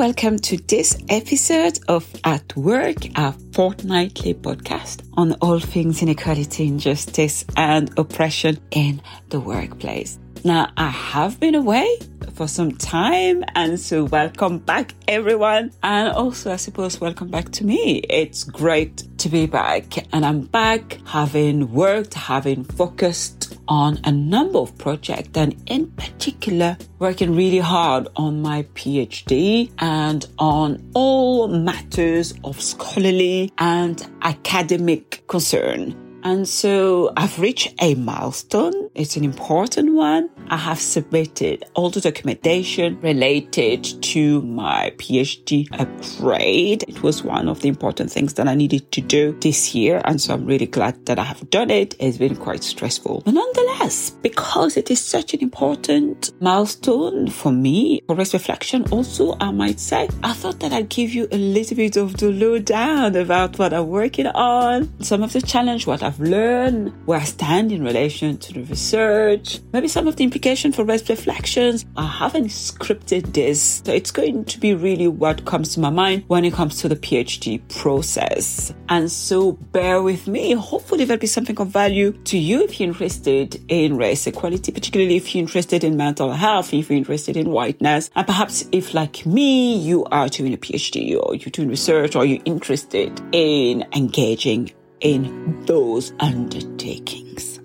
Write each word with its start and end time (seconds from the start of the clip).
welcome 0.00 0.38
to 0.38 0.56
this 0.56 0.96
episode 1.10 1.78
of 1.86 2.10
At 2.24 2.56
Work, 2.56 2.96
our 3.16 3.34
fortnightly 3.52 4.32
podcast 4.32 5.02
on 5.12 5.34
all 5.42 5.60
things 5.60 6.00
inequality, 6.00 6.68
injustice, 6.68 7.44
and 7.54 7.90
oppression 7.98 8.58
in 8.70 9.02
the 9.28 9.38
workplace. 9.38 10.18
Now, 10.42 10.72
I 10.78 10.88
have 10.88 11.38
been 11.38 11.54
away 11.54 11.98
for 12.32 12.48
some 12.48 12.72
time, 12.72 13.44
and 13.54 13.78
so 13.78 14.04
welcome 14.04 14.56
back, 14.60 14.94
everyone. 15.06 15.70
And 15.82 16.08
also, 16.08 16.50
I 16.50 16.56
suppose, 16.56 16.98
welcome 16.98 17.28
back 17.28 17.50
to 17.52 17.66
me. 17.66 17.98
It's 18.08 18.44
great 18.44 19.04
to 19.18 19.28
be 19.28 19.44
back, 19.44 20.06
and 20.14 20.24
I'm 20.24 20.40
back 20.40 20.98
having 21.04 21.74
worked, 21.74 22.14
having 22.14 22.64
focused 22.64 23.39
on 23.68 23.98
a 24.04 24.12
number 24.12 24.58
of 24.58 24.76
projects, 24.78 25.30
and 25.34 25.56
in 25.66 25.90
particular, 25.92 26.76
working 26.98 27.34
really 27.34 27.58
hard 27.58 28.08
on 28.16 28.42
my 28.42 28.62
PhD 28.74 29.70
and 29.78 30.26
on 30.38 30.90
all 30.94 31.48
matters 31.48 32.34
of 32.44 32.60
scholarly 32.60 33.52
and 33.58 34.06
academic 34.22 35.26
concern. 35.26 36.09
And 36.22 36.46
so 36.48 37.12
I've 37.16 37.38
reached 37.38 37.74
a 37.80 37.94
milestone. 37.94 38.90
It's 38.94 39.16
an 39.16 39.24
important 39.24 39.94
one. 39.94 40.30
I 40.48 40.56
have 40.56 40.80
submitted 40.80 41.64
all 41.74 41.90
the 41.90 42.00
documentation 42.00 43.00
related 43.00 43.84
to 44.02 44.42
my 44.42 44.92
PhD 44.96 45.68
upgrade. 45.78 46.84
It 46.88 47.02
was 47.02 47.22
one 47.22 47.48
of 47.48 47.60
the 47.60 47.68
important 47.68 48.10
things 48.10 48.34
that 48.34 48.48
I 48.48 48.54
needed 48.54 48.90
to 48.92 49.00
do 49.00 49.36
this 49.40 49.74
year. 49.74 50.02
And 50.04 50.20
so 50.20 50.34
I'm 50.34 50.44
really 50.44 50.66
glad 50.66 51.06
that 51.06 51.18
I 51.18 51.24
have 51.24 51.48
done 51.50 51.70
it. 51.70 51.94
It's 51.98 52.18
been 52.18 52.36
quite 52.36 52.64
stressful. 52.64 53.22
But 53.24 53.34
nonetheless, 53.34 54.10
because 54.10 54.76
it 54.76 54.90
is 54.90 55.00
such 55.00 55.34
an 55.34 55.40
important 55.40 56.32
milestone 56.40 57.28
for 57.28 57.52
me, 57.52 58.02
for 58.06 58.14
reflection 58.14 58.84
also, 58.90 59.36
I 59.40 59.50
might 59.50 59.80
say, 59.80 60.08
I 60.22 60.32
thought 60.32 60.60
that 60.60 60.72
I'd 60.72 60.88
give 60.88 61.14
you 61.14 61.28
a 61.30 61.38
little 61.38 61.76
bit 61.76 61.96
of 61.96 62.16
the 62.16 62.30
lowdown 62.30 63.16
about 63.16 63.58
what 63.58 63.72
I'm 63.72 63.88
working 63.88 64.26
on, 64.26 64.92
some 65.02 65.22
of 65.22 65.32
the 65.32 65.40
challenge, 65.40 65.86
what 65.86 66.02
I've 66.10 66.18
learned, 66.18 66.92
where 67.06 67.20
I 67.20 67.22
stand 67.22 67.70
in 67.70 67.84
relation 67.84 68.36
to 68.38 68.52
the 68.52 68.64
research, 68.64 69.60
maybe 69.72 69.86
some 69.86 70.08
of 70.08 70.16
the 70.16 70.24
implication 70.24 70.72
for 70.72 70.84
reflections. 70.84 71.86
I 71.96 72.04
haven't 72.04 72.46
scripted 72.46 73.32
this, 73.32 73.80
so 73.84 73.92
it's 73.92 74.10
going 74.10 74.44
to 74.46 74.58
be 74.58 74.74
really 74.74 75.06
what 75.06 75.44
comes 75.44 75.72
to 75.74 75.80
my 75.80 75.90
mind 75.90 76.24
when 76.26 76.44
it 76.44 76.52
comes 76.52 76.78
to 76.78 76.88
the 76.88 76.96
PhD 76.96 77.60
process. 77.76 78.74
And 78.88 79.08
so 79.08 79.52
bear 79.52 80.02
with 80.02 80.26
me. 80.26 80.54
Hopefully 80.54 81.04
there'll 81.04 81.20
be 81.20 81.28
something 81.28 81.56
of 81.60 81.68
value 81.68 82.10
to 82.24 82.36
you 82.36 82.64
if 82.64 82.80
you're 82.80 82.88
interested 82.88 83.62
in 83.68 83.96
race 83.96 84.26
equality, 84.26 84.72
particularly 84.72 85.14
if 85.14 85.32
you're 85.32 85.42
interested 85.42 85.84
in 85.84 85.96
mental 85.96 86.32
health, 86.32 86.74
if 86.74 86.90
you're 86.90 86.98
interested 86.98 87.36
in 87.36 87.50
whiteness, 87.50 88.10
and 88.16 88.26
perhaps 88.26 88.68
if 88.72 88.94
like 88.94 89.24
me, 89.26 89.78
you 89.78 90.04
are 90.06 90.28
doing 90.28 90.54
a 90.54 90.56
PhD 90.56 91.16
or 91.16 91.36
you're 91.36 91.52
doing 91.52 91.68
research 91.68 92.16
or 92.16 92.24
you're 92.24 92.42
interested 92.46 93.12
in 93.30 93.86
engaging 93.94 94.72
in 95.00 95.64
those 95.66 96.12
undertakings. 96.20 97.60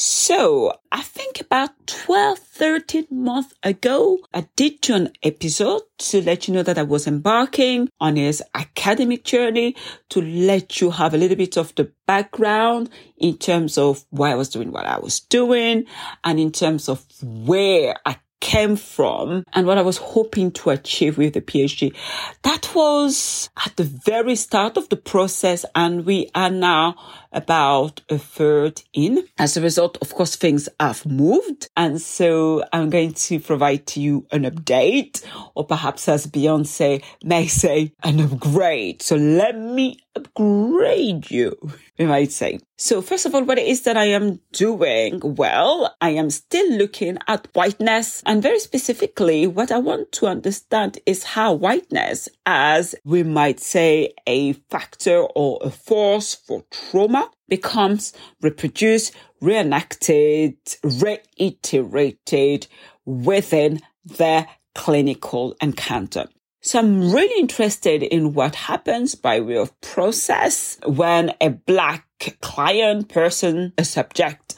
So, 0.00 0.74
I 0.92 1.02
think 1.02 1.40
about 1.40 1.70
12, 1.88 2.38
13 2.38 3.06
months 3.10 3.52
ago, 3.64 4.18
I 4.32 4.46
did 4.54 4.80
do 4.80 4.94
an 4.94 5.12
episode 5.24 5.82
to 5.98 6.22
let 6.22 6.46
you 6.46 6.54
know 6.54 6.62
that 6.62 6.78
I 6.78 6.84
was 6.84 7.08
embarking 7.08 7.88
on 7.98 8.14
his 8.14 8.40
academic 8.54 9.24
journey 9.24 9.74
to 10.10 10.22
let 10.22 10.80
you 10.80 10.92
have 10.92 11.14
a 11.14 11.16
little 11.16 11.36
bit 11.36 11.56
of 11.56 11.74
the 11.74 11.90
background 12.06 12.90
in 13.16 13.38
terms 13.38 13.76
of 13.76 14.04
why 14.10 14.30
I 14.30 14.36
was 14.36 14.48
doing 14.48 14.70
what 14.70 14.86
I 14.86 15.00
was 15.00 15.18
doing 15.18 15.86
and 16.22 16.38
in 16.38 16.52
terms 16.52 16.88
of 16.88 17.04
where 17.20 17.96
I 18.06 18.18
came 18.40 18.76
from 18.76 19.44
and 19.52 19.66
what 19.66 19.78
I 19.78 19.82
was 19.82 19.96
hoping 19.96 20.52
to 20.52 20.70
achieve 20.70 21.18
with 21.18 21.34
the 21.34 21.40
PhD. 21.40 21.94
That 22.42 22.74
was 22.74 23.50
at 23.64 23.76
the 23.76 23.84
very 23.84 24.36
start 24.36 24.76
of 24.76 24.88
the 24.88 24.96
process 24.96 25.64
and 25.74 26.06
we 26.06 26.30
are 26.34 26.50
now 26.50 26.96
about 27.32 28.00
a 28.08 28.18
third 28.18 28.82
in. 28.92 29.24
As 29.38 29.56
a 29.56 29.60
result, 29.60 29.98
of 30.00 30.14
course, 30.14 30.36
things 30.36 30.68
have 30.80 31.04
moved. 31.06 31.68
And 31.76 32.00
so 32.00 32.64
I'm 32.72 32.90
going 32.90 33.14
to 33.14 33.40
provide 33.40 33.86
to 33.88 34.00
you 34.00 34.26
an 34.32 34.44
update 34.44 35.24
or 35.54 35.66
perhaps 35.66 36.08
as 36.08 36.26
Beyonce 36.26 37.02
may 37.22 37.46
say, 37.46 37.92
an 38.02 38.20
upgrade. 38.20 39.02
So 39.02 39.16
let 39.16 39.58
me 39.58 39.98
upgrade 40.16 41.30
you, 41.30 41.56
we 41.98 42.06
might 42.06 42.32
say. 42.32 42.58
So 42.76 43.02
first 43.02 43.26
of 43.26 43.34
all, 43.34 43.42
what 43.44 43.58
it 43.58 43.66
is 43.66 43.82
that 43.82 43.96
I 43.96 44.04
am 44.04 44.40
doing? 44.52 45.20
Well, 45.22 45.94
I 46.00 46.10
am 46.10 46.30
still 46.30 46.70
looking 46.72 47.18
at 47.26 47.48
whiteness 47.54 48.22
and 48.24 48.42
very 48.42 48.60
specifically 48.60 49.46
what 49.46 49.72
I 49.72 49.78
want 49.78 50.12
to 50.12 50.26
understand 50.26 50.98
is 51.06 51.24
how 51.24 51.54
whiteness 51.54 52.28
as 52.46 52.94
we 53.04 53.22
might 53.24 53.60
say 53.60 54.14
a 54.26 54.52
factor 54.70 55.22
or 55.34 55.58
a 55.62 55.70
force 55.70 56.34
for 56.34 56.64
trauma 56.70 57.17
becomes 57.48 58.12
reproduced, 58.40 59.14
reenacted, 59.40 60.56
reiterated 60.82 62.66
within 63.04 63.80
the 64.04 64.46
clinical 64.74 65.56
encounter. 65.60 66.28
So 66.60 66.78
I'm 66.80 67.12
really 67.12 67.40
interested 67.40 68.02
in 68.02 68.34
what 68.34 68.54
happens 68.54 69.14
by 69.14 69.40
way 69.40 69.56
of 69.56 69.80
process 69.80 70.78
when 70.84 71.32
a 71.40 71.50
black 71.50 72.04
client, 72.40 73.08
person, 73.08 73.72
a 73.78 73.84
subject 73.84 74.56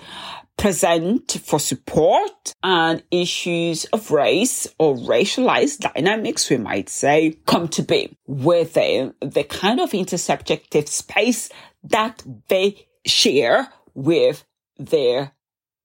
present 0.60 1.40
for 1.42 1.58
support 1.58 2.52
and 2.62 3.02
issues 3.10 3.86
of 3.94 4.10
race 4.10 4.66
or 4.78 4.94
racialized 4.94 5.78
dynamics, 5.94 6.50
we 6.50 6.58
might 6.58 6.90
say, 6.90 7.34
come 7.46 7.66
to 7.66 7.82
be 7.82 8.14
within 8.26 9.14
the 9.22 9.42
kind 9.42 9.80
of 9.80 9.92
intersubjective 9.92 10.86
space 10.86 11.48
that 11.82 12.22
they 12.48 12.86
share 13.06 13.68
with 13.94 14.44
their 14.76 15.32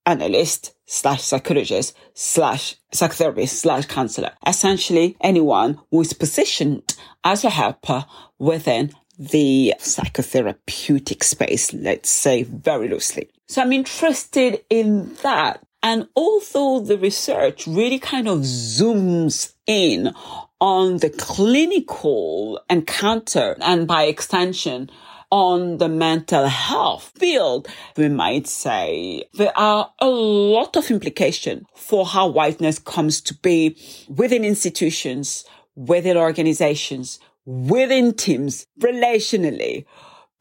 analyst 0.06 0.76
slash 0.86 1.24
psychologist 1.24 1.96
slash 2.14 2.76
psychotherapist 2.94 3.50
slash 3.50 3.86
counselor. 3.86 4.32
Essentially 4.46 5.16
anyone 5.22 5.80
who 5.90 6.02
is 6.02 6.12
positioned 6.12 6.98
as 7.24 7.46
a 7.46 7.50
helper 7.50 8.06
within 8.38 8.92
the 9.18 9.74
psychotherapeutic 9.80 11.24
space, 11.24 11.74
let's 11.74 12.10
say 12.10 12.44
very 12.44 12.88
loosely. 12.88 13.30
So 13.48 13.62
I'm 13.62 13.74
interested 13.74 14.64
in 14.70 15.16
that. 15.24 15.62
And 15.84 16.08
although 16.16 16.80
the 16.80 16.98
research 16.98 17.68
really 17.68 18.00
kind 18.00 18.28
of 18.28 18.40
zooms 18.40 19.54
in 19.68 20.14
on 20.60 20.98
the 20.98 21.12
clinical 21.12 22.60
encounter 22.70 23.56
and 23.62 23.88
by 23.88 24.04
extension, 24.04 24.90
on 25.32 25.78
the 25.78 25.90
mental 25.90 26.48
health 26.48 27.12
field, 27.18 27.68
we 27.98 28.10
might 28.10 28.48
say 28.48 29.24
there 29.34 29.58
are 29.58 29.92
a 30.00 30.08
lot 30.08 30.78
of 30.78 30.90
implications 30.90 31.66
for 31.76 32.06
how 32.06 32.28
whiteness 32.28 32.80
comes 32.80 33.22
to 33.22 33.34
be 33.36 33.76
within 34.08 34.46
institutions, 34.46 35.44
within 35.76 36.16
organizations, 36.16 37.20
within 37.46 38.14
teams, 38.14 38.66
relationally, 38.80 39.86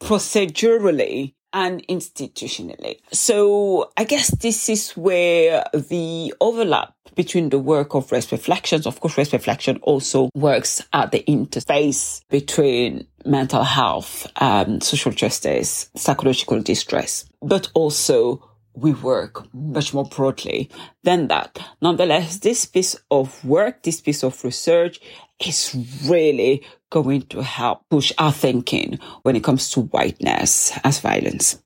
procedurally, 0.01 1.33
and 1.55 1.87
institutionally. 1.87 2.99
So 3.13 3.89
I 3.95 4.03
guess 4.03 4.29
this 4.37 4.67
is 4.67 4.91
where 4.91 5.63
the 5.73 6.33
overlap 6.41 6.93
between 7.15 7.49
the 7.49 7.59
work 7.59 7.95
of 7.95 8.11
Race 8.11 8.29
Reflections, 8.29 8.85
of 8.85 8.99
course, 8.99 9.17
Race 9.17 9.31
Reflection 9.31 9.77
also 9.81 10.29
works 10.35 10.81
at 10.91 11.11
the 11.11 11.23
interface 11.27 12.21
between 12.29 13.07
mental 13.25 13.63
health, 13.63 14.27
um, 14.41 14.81
social 14.81 15.13
justice, 15.13 15.89
psychological 15.95 16.61
distress, 16.61 17.23
but 17.41 17.69
also 17.73 18.45
we 18.75 18.93
work 18.93 19.47
much 19.53 19.93
more 19.93 20.03
broadly 20.03 20.69
than 21.03 21.29
that. 21.29 21.57
Nonetheless, 21.81 22.39
this 22.39 22.65
piece 22.65 22.97
of 23.09 23.43
work, 23.45 23.83
this 23.83 24.01
piece 24.01 24.23
of 24.23 24.43
research 24.43 24.99
is 25.39 25.75
really 26.05 26.63
going 26.89 27.23
to 27.23 27.43
help 27.43 27.87
push 27.89 28.11
our 28.17 28.31
thinking 28.31 28.99
when 29.23 29.35
it 29.35 29.43
comes 29.43 29.69
to 29.71 29.81
whiteness 29.81 30.71
as 30.83 30.99
violence. 30.99 31.59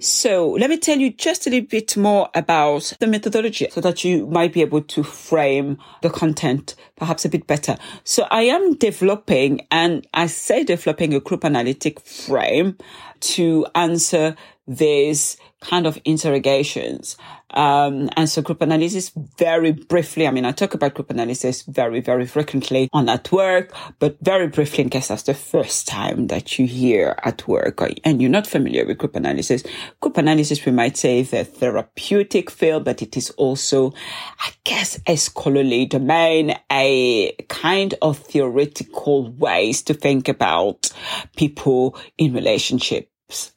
So 0.00 0.52
let 0.52 0.70
me 0.70 0.78
tell 0.78 0.98
you 0.98 1.12
just 1.12 1.46
a 1.46 1.50
little 1.50 1.68
bit 1.68 1.96
more 1.96 2.28
about 2.34 2.92
the 3.00 3.06
methodology 3.06 3.68
so 3.70 3.80
that 3.80 4.04
you 4.04 4.26
might 4.26 4.52
be 4.52 4.60
able 4.60 4.82
to 4.82 5.02
frame 5.02 5.78
the 6.02 6.10
content 6.10 6.76
perhaps 6.96 7.24
a 7.24 7.28
bit 7.28 7.46
better. 7.46 7.76
So 8.04 8.26
I 8.30 8.42
am 8.42 8.74
developing 8.74 9.66
and 9.70 10.06
I 10.14 10.26
say 10.26 10.64
developing 10.64 11.14
a 11.14 11.20
group 11.20 11.44
analytic 11.44 12.00
frame 12.00 12.78
to 13.20 13.66
answer 13.74 14.36
these 14.68 15.38
kind 15.60 15.86
of 15.86 15.98
interrogations. 16.04 17.16
Um, 17.50 18.10
and 18.16 18.28
so 18.28 18.42
group 18.42 18.60
analysis 18.60 19.10
very 19.38 19.72
briefly, 19.72 20.28
I 20.28 20.30
mean, 20.30 20.44
I 20.44 20.52
talk 20.52 20.74
about 20.74 20.94
group 20.94 21.10
analysis 21.10 21.62
very, 21.62 22.00
very 22.00 22.26
frequently 22.26 22.90
on 22.92 23.08
at 23.08 23.32
work, 23.32 23.72
but 23.98 24.18
very 24.20 24.48
briefly 24.48 24.84
in 24.84 24.90
case 24.90 25.08
that's 25.08 25.22
the 25.22 25.34
first 25.34 25.88
time 25.88 26.26
that 26.26 26.58
you 26.58 26.66
hear 26.66 27.16
at 27.24 27.48
work 27.48 27.80
or, 27.80 27.88
and 28.04 28.20
you're 28.20 28.30
not 28.30 28.46
familiar 28.46 28.84
with 28.84 28.98
group 28.98 29.16
analysis. 29.16 29.64
Group 30.00 30.18
analysis, 30.18 30.64
we 30.66 30.72
might 30.72 30.98
say 30.98 31.22
the 31.22 31.44
therapeutic 31.44 32.50
field, 32.50 32.84
but 32.84 33.00
it 33.00 33.16
is 33.16 33.30
also, 33.30 33.94
I 34.38 34.50
guess, 34.64 35.00
a 35.06 35.16
scholarly 35.16 35.86
domain, 35.86 36.54
a 36.70 37.32
kind 37.48 37.94
of 38.02 38.18
theoretical 38.18 39.30
ways 39.30 39.82
to 39.84 39.94
think 39.94 40.28
about 40.28 40.92
people 41.34 41.98
in 42.18 42.34
relationship 42.34 43.10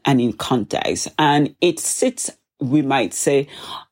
and 0.05 0.19
in 0.19 0.33
context. 0.33 1.09
And 1.17 1.55
it 1.61 1.79
sits, 1.79 2.29
we 2.59 2.81
might 2.81 3.13
say, 3.13 3.47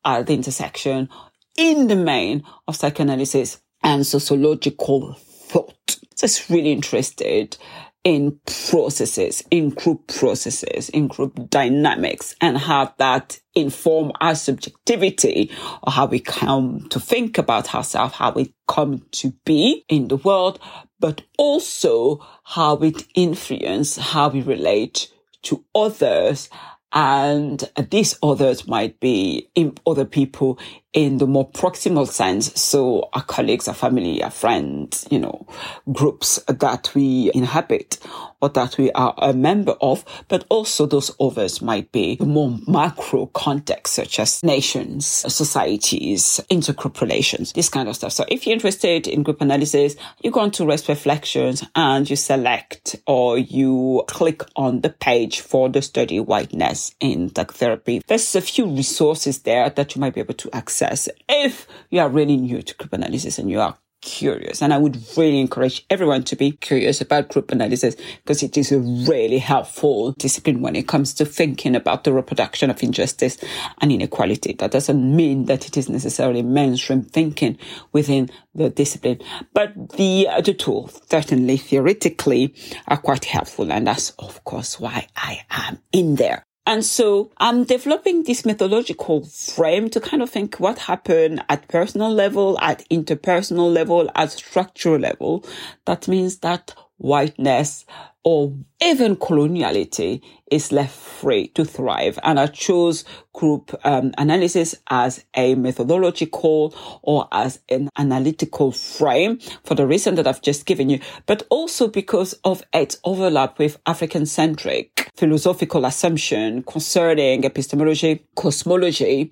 at 0.06 0.28
the 0.28 0.34
intersection 0.34 1.10
in 1.58 1.88
the 1.88 1.96
main 1.96 2.44
of 2.68 2.76
psychoanalysis 2.76 3.62
and 3.84 4.06
sociological 4.06 5.14
thought. 5.14 6.00
It's 6.22 6.50
really 6.50 6.74
interested 6.74 7.58
in 8.04 8.40
processes, 8.70 9.44
in 9.52 9.70
group 9.70 10.08
processes, 10.08 10.90
in 10.90 11.08
group 11.08 11.50
dynamics 11.50 12.36
and 12.40 12.58
how 12.58 12.94
that 12.98 13.40
inform 13.56 14.12
our 14.22 14.36
subjectivity 14.36 15.52
or 15.84 15.92
how 15.92 16.06
we 16.06 16.20
come 16.20 16.88
to 16.90 17.00
think 17.00 17.38
about 17.38 17.75
ourselves, 17.75 18.16
how 18.16 18.32
we 18.32 18.54
come 18.68 19.06
to 19.12 19.34
be 19.46 19.84
in 19.90 20.08
the 20.08 20.16
world, 20.18 20.60
but 21.00 21.22
also 21.38 22.25
how 22.44 22.75
it 22.78 23.06
influence 23.16 23.98
how 23.98 24.30
we 24.30 24.42
relate 24.42 25.12
to 25.44 25.63
others 25.75 26.50
and 26.91 27.69
these 27.91 28.18
others 28.24 28.68
might 28.68 29.00
be 29.00 29.50
other 29.86 30.06
people 30.06 30.57
in 30.94 31.19
the 31.19 31.27
more 31.27 31.50
proximal 31.50 32.07
sense. 32.07 32.59
So 32.59 33.09
our 33.13 33.21
colleagues, 33.21 33.68
our 33.68 33.75
family, 33.75 34.24
our 34.24 34.31
friends, 34.31 35.07
you 35.12 35.19
know, 35.19 35.45
groups 35.91 36.39
that 36.47 36.94
we 36.95 37.31
inhabit 37.33 38.00
or 38.41 38.50
that 38.50 38.77
we 38.77 38.91
are 38.94 39.13
a 39.18 39.33
member 39.33 39.75
of, 39.81 40.03
but 40.30 40.45
also 40.50 40.86
those 40.86 41.12
others 41.19 41.62
might 41.62 41.91
be 41.91 42.15
the 42.15 42.25
more 42.25 42.57
macro 42.68 43.27
context, 43.27 43.94
such 43.94 44.19
as 44.19 44.41
nations, 44.44 45.06
societies, 45.06 46.39
intergroup 46.50 47.00
relations, 47.01 47.53
this 47.53 47.69
kind 47.69 47.88
of 47.89 47.95
stuff. 47.95 48.13
So 48.13 48.25
if 48.30 48.47
you're 48.47 48.53
interested 48.53 49.07
in 49.07 49.24
group 49.24 49.41
analysis, 49.41 49.95
you 50.21 50.31
go 50.31 50.39
on 50.39 50.51
to 50.51 50.65
Race 50.65 50.88
Reflections 50.88 51.63
and 51.75 52.09
you 52.09 52.15
select 52.15 52.95
or 53.06 53.38
you 53.38 54.03
click 54.07 54.44
on 54.56 54.81
the 54.81 54.89
page 54.89 55.41
for 55.41 55.69
the 55.69 55.81
study 55.81 56.19
whiteness 56.19 56.95
in 57.00 57.30
tech 57.30 57.51
therapy. 57.51 58.01
There's 58.07 58.36
a 58.36 58.41
few 58.41 58.65
resources 58.68 59.39
there 59.39 59.69
that 59.69 59.95
you 59.95 60.01
might 60.01 60.15
be 60.15 60.21
able 60.21 60.33
to 60.36 60.50
access 60.56 60.79
if 60.81 61.68
you 61.90 62.00
are 62.00 62.10
really 62.10 62.38
new 62.38 62.62
to 62.62 62.76
group 62.76 62.94
analysis 62.94 63.40
and 63.40 63.50
you 63.50 63.60
are 63.60 63.78
curious. 64.02 64.62
And 64.62 64.74
I 64.74 64.78
would 64.78 64.98
really 65.18 65.40
encourage 65.40 65.86
everyone 65.90 66.24
to 66.26 66.36
be 66.36 66.52
curious 66.52 67.02
about 67.02 67.30
group 67.30 67.52
analysis 67.52 67.96
because 68.24 68.44
it 68.44 68.58
is 68.58 68.72
a 68.72 68.80
really 68.80 69.40
helpful 69.40 70.14
discipline 70.14 70.62
when 70.62 70.76
it 70.76 70.88
comes 70.88 71.14
to 71.16 71.26
thinking 71.26 71.76
about 71.76 72.04
the 72.04 72.14
reproduction 72.14 72.70
of 72.70 72.81
injustice 72.81 73.38
and 73.80 73.92
inequality. 73.92 74.54
That 74.54 74.72
doesn't 74.72 75.16
mean 75.16 75.46
that 75.46 75.68
it 75.68 75.78
is 75.78 75.90
necessarily 75.90 76.44
mainstream 76.44 77.04
thinking 77.04 77.58
within 77.92 78.30
the 78.56 78.70
discipline, 78.70 79.20
but 79.54 79.74
the, 79.98 80.28
uh, 80.30 80.42
the 80.42 80.54
tools 80.54 81.02
certainly 81.10 81.58
theoretically 81.58 82.56
are 82.88 82.98
quite 82.98 83.25
helpful. 83.25 83.72
And 83.72 83.88
that's 83.88 84.12
of 84.12 84.44
course 84.44 84.80
why 84.80 85.08
I 85.16 85.42
am 85.50 85.80
in 85.92 86.16
there. 86.16 86.46
And 86.66 86.86
so 86.86 87.32
I'm 87.38 87.64
developing 87.64 88.24
this 88.24 88.46
methodological 88.46 89.26
frame 89.26 89.90
to 89.90 90.00
kind 90.00 90.22
of 90.22 90.30
think 90.30 90.58
what 90.58 90.78
happened 90.78 91.44
at 91.50 91.68
personal 91.68 92.12
level, 92.12 92.60
at 92.60 92.88
interpersonal 92.90 93.74
level, 93.74 94.10
at 94.14 94.32
structural 94.32 95.00
level. 95.00 95.44
That 95.86 96.08
means 96.08 96.38
that 96.40 96.76
whiteness 96.98 97.86
or 98.24 98.54
even 98.81 99.16
coloniality 99.16 100.21
is 100.51 100.71
left 100.71 100.95
free 100.95 101.48
to 101.50 101.63
thrive. 101.63 102.18
And 102.24 102.39
I 102.39 102.48
chose 102.48 103.06
group 103.33 103.74
um, 103.83 104.12
analysis 104.18 104.75
as 104.89 105.24
a 105.36 105.56
methodological 105.56 106.75
or 107.01 107.27
as 107.31 107.60
an 107.69 107.89
analytical 107.98 108.71
frame 108.71 109.39
for 109.63 109.75
the 109.75 109.88
reason 109.88 110.16
that 110.16 110.27
I've 110.27 110.42
just 110.42 110.66
given 110.66 110.89
you, 110.89 111.00
but 111.25 111.45
also 111.50 111.88
because 111.88 112.33
of 112.44 112.63
its 112.74 113.00
overlap 113.04 113.60
with 113.60 113.80
African 113.86 114.25
centric 114.25 115.10
philosophical 115.15 115.86
assumption 115.86 116.63
concerning 116.63 117.44
epistemology, 117.44 118.25
cosmology, 118.36 119.31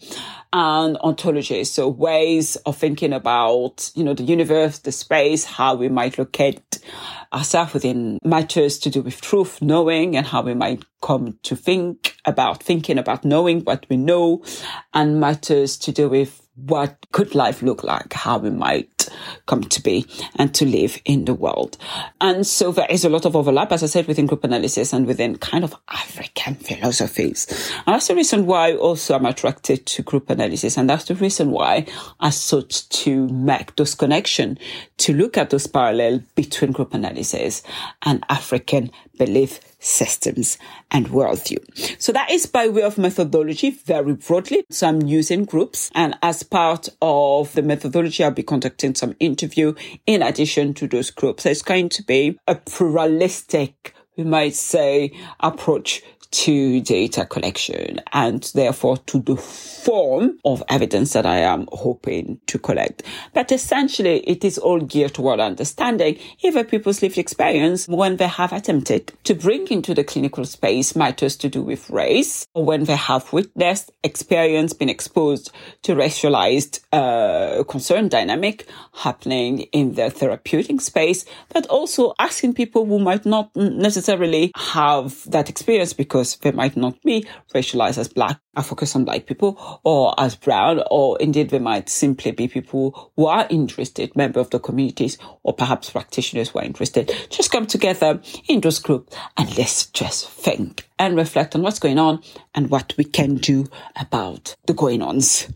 and 0.52 0.98
ontology. 0.98 1.64
So 1.64 1.88
ways 1.88 2.58
of 2.58 2.76
thinking 2.76 3.14
about, 3.14 3.90
you 3.96 4.04
know, 4.04 4.14
the 4.14 4.24
universe, 4.24 4.80
the 4.80 4.92
space, 4.92 5.46
how 5.46 5.76
we 5.76 5.88
might 5.88 6.18
locate 6.18 6.80
ourselves 7.34 7.74
within 7.74 8.20
matters 8.24 8.77
to 8.80 8.90
do 8.90 9.02
with 9.02 9.22
truth, 9.22 9.62
knowing, 9.62 10.16
and 10.16 10.26
how 10.26 10.42
we 10.42 10.54
might 10.54 10.84
come 11.02 11.38
to 11.44 11.56
think 11.56 12.16
about 12.26 12.62
thinking 12.62 12.98
about 12.98 13.26
knowing 13.26 13.62
what 13.62 13.86
we 13.90 13.98
know 13.98 14.44
and 14.94 15.20
matters 15.20 15.78
to 15.78 15.92
do 15.92 16.10
with 16.10 16.47
what 16.66 17.06
could 17.12 17.36
life 17.36 17.62
look 17.62 17.84
like, 17.84 18.14
how 18.14 18.40
we 18.40 18.50
might 18.50 19.10
come 19.46 19.64
to 19.64 19.82
be 19.82 20.06
and 20.36 20.54
to 20.56 20.66
live 20.66 21.00
in 21.06 21.26
the 21.26 21.34
world. 21.34 21.78
And 22.20 22.46
so 22.46 22.72
there 22.72 22.88
is 22.90 23.06
a 23.06 23.10
lot 23.10 23.26
of 23.26 23.36
overlap, 23.36 23.72
as 23.72 23.84
I 23.84 23.86
said, 23.86 24.08
within 24.08 24.26
group 24.26 24.44
analysis 24.44 24.92
and 24.92 25.06
within 25.06 25.38
kind 25.38 25.64
of 25.64 25.76
African 25.90 26.56
philosophies. 26.56 27.48
And 27.86 27.94
that's 27.94 28.08
the 28.08 28.16
reason 28.16 28.46
why 28.48 28.76
also 28.76 29.16
I'm 29.16 29.26
attracted 29.26 29.86
to 29.86 30.02
group 30.02 30.30
analysis. 30.30 30.78
And 30.78 30.90
that's 30.90 31.06
the 31.06 31.16
reason 31.16 31.52
why 31.52 31.86
I 32.20 32.32
sought 32.32 32.84
to 32.90 33.28
make 33.30 33.76
those 33.76 33.96
connections, 33.96 34.58
to 34.98 35.14
look 35.14 35.38
at 35.38 35.52
those 35.52 35.68
parallels 35.68 36.22
between 36.36 36.72
group 36.72 36.94
analysis 36.94 37.62
and 38.04 38.24
African 38.30 38.92
belief 39.18 39.60
systems 39.88 40.58
and 40.92 41.08
worldview. 41.10 41.58
So 42.02 42.12
that 42.12 42.30
is 42.30 42.46
by 42.46 42.68
way 42.68 42.84
of 42.84 42.98
methodology 42.98 43.72
very 43.72 44.14
broadly. 44.14 44.66
So 44.70 44.88
I'm 44.88 45.02
using 45.02 45.46
groups 45.46 45.90
and 45.96 46.16
as 46.22 46.44
part 46.44 46.90
of 47.02 47.54
the 47.54 47.62
methodology, 47.62 48.24
I'll 48.24 48.32
be 48.32 48.44
conducting 48.44 48.96
some 48.96 49.16
interview 49.20 49.74
in 50.06 50.22
addition 50.22 50.74
to 50.76 50.88
those 50.88 51.12
groups. 51.12 51.44
So 51.44 51.50
it's 51.50 51.62
going 51.62 51.90
to 51.90 52.04
be 52.04 52.40
a 52.48 52.56
pluralistic 52.56 53.94
we 54.18 54.24
might 54.24 54.56
say 54.56 55.12
approach 55.40 56.02
to 56.32 56.82
data 56.82 57.26
collection 57.26 58.02
and 58.14 58.52
therefore 58.54 58.98
to 58.98 59.20
the 59.20 59.36
form 59.36 60.38
of 60.44 60.64
evidence 60.70 61.14
that 61.14 61.26
I 61.26 61.38
am 61.38 61.68
hoping 61.72 62.40
to 62.48 62.60
collect. 62.60 63.04
But 63.34 63.52
essentially, 63.52 64.20
it 64.20 64.44
is 64.44 64.58
all 64.58 64.80
geared 64.80 65.14
toward 65.14 65.40
understanding 65.40 66.18
either 66.42 66.64
people's 66.64 67.02
lived 67.02 67.18
experience 67.18 67.88
when 67.88 68.18
they 68.18 68.28
have 68.28 68.52
attempted 68.52 69.14
to 69.24 69.34
bring 69.34 69.68
into 69.68 69.94
the 69.94 70.04
clinical 70.04 70.46
space 70.46 70.96
matters 70.96 71.36
to 71.38 71.50
do 71.50 71.62
with 71.62 71.90
race, 71.90 72.46
or 72.54 72.66
when 72.66 72.84
they 72.84 72.96
have 72.96 73.32
witnessed, 73.32 73.92
experienced, 74.04 74.80
been 74.80 74.90
exposed 74.90 75.52
to 75.84 75.96
racialized 75.96 76.82
uh, 76.92 77.64
concern 77.66 78.10
dynamic 78.10 78.66
happening 78.94 79.60
in 79.72 79.94
the 79.94 80.10
therapeutic 80.10 80.82
space, 80.82 81.26
but 81.54 81.66
also 81.68 82.14
asking 82.20 82.54
people 82.54 82.86
who 82.86 83.00
might 83.00 83.26
not 83.26 83.56
necessarily 83.56 84.52
have 84.56 85.30
that 85.30 85.50
experience 85.50 85.94
because 85.94 86.17
because 86.18 86.36
they 86.38 86.52
might 86.52 86.76
not 86.76 87.00
be 87.04 87.24
racialized 87.54 88.00
as 88.00 88.08
black. 88.08 88.40
Focus 88.64 88.96
on 88.96 89.06
black 89.06 89.28
people 89.28 89.80
or 89.84 90.20
as 90.20 90.36
brown, 90.36 90.82
or 90.90 91.16
indeed 91.20 91.52
they 91.52 91.60
might 91.60 91.90
simply 91.90 92.32
be 92.32 92.48
people 92.48 93.12
who 93.16 93.28
are 93.28 93.46
interested, 93.52 94.16
member 94.16 94.40
of 94.40 94.50
the 94.50 94.60
communities, 94.60 95.20
or 95.44 95.54
perhaps 95.54 95.92
practitioners 95.92 96.50
who 96.50 96.58
are 96.58 96.66
interested. 96.66 97.14
Just 97.30 97.52
come 97.52 97.68
together 97.68 98.20
in 98.50 98.62
those 98.62 98.80
groups 98.80 99.16
and 99.38 99.56
let's 99.60 99.86
just 99.86 100.28
think 100.28 100.90
and 100.98 101.16
reflect 101.16 101.54
on 101.54 101.62
what's 101.62 101.78
going 101.78 102.00
on 102.00 102.20
and 102.56 102.72
what 102.72 102.96
we 102.98 103.04
can 103.04 103.36
do 103.36 103.68
about 103.96 104.56
the 104.66 104.74
going 104.74 105.04
ons. 105.04 105.48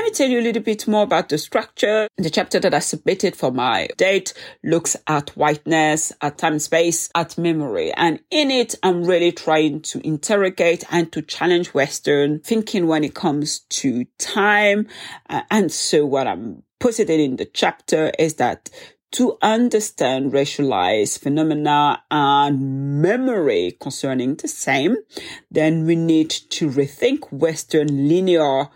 Let 0.00 0.06
me 0.06 0.12
tell 0.12 0.30
you 0.30 0.40
a 0.40 0.48
little 0.48 0.62
bit 0.62 0.88
more 0.88 1.02
about 1.02 1.28
the 1.28 1.36
structure. 1.36 2.08
The 2.16 2.30
chapter 2.30 2.58
that 2.60 2.72
I 2.72 2.78
submitted 2.78 3.36
for 3.36 3.52
my 3.52 3.86
date 3.98 4.32
looks 4.64 4.96
at 5.06 5.36
whiteness, 5.36 6.10
at 6.22 6.38
time 6.38 6.58
space, 6.58 7.10
at 7.14 7.36
memory. 7.36 7.92
And 7.92 8.18
in 8.30 8.50
it, 8.50 8.76
I'm 8.82 9.04
really 9.04 9.30
trying 9.30 9.82
to 9.82 10.00
interrogate 10.02 10.84
and 10.90 11.12
to 11.12 11.20
challenge 11.20 11.74
Western 11.74 12.40
thinking 12.40 12.86
when 12.86 13.04
it 13.04 13.14
comes 13.14 13.58
to 13.58 14.06
time. 14.16 14.88
Uh, 15.28 15.42
and 15.50 15.70
so 15.70 16.06
what 16.06 16.26
I'm 16.26 16.62
positing 16.78 17.20
in 17.20 17.36
the 17.36 17.44
chapter 17.44 18.10
is 18.18 18.36
that 18.36 18.70
to 19.12 19.36
understand 19.42 20.32
racialized 20.32 21.18
phenomena 21.18 22.02
and 22.10 23.02
memory 23.02 23.76
concerning 23.80 24.36
the 24.36 24.48
same, 24.48 24.96
then 25.50 25.84
we 25.84 25.96
need 25.96 26.30
to 26.30 26.70
rethink 26.70 27.30
Western 27.32 28.08
linear 28.08 28.68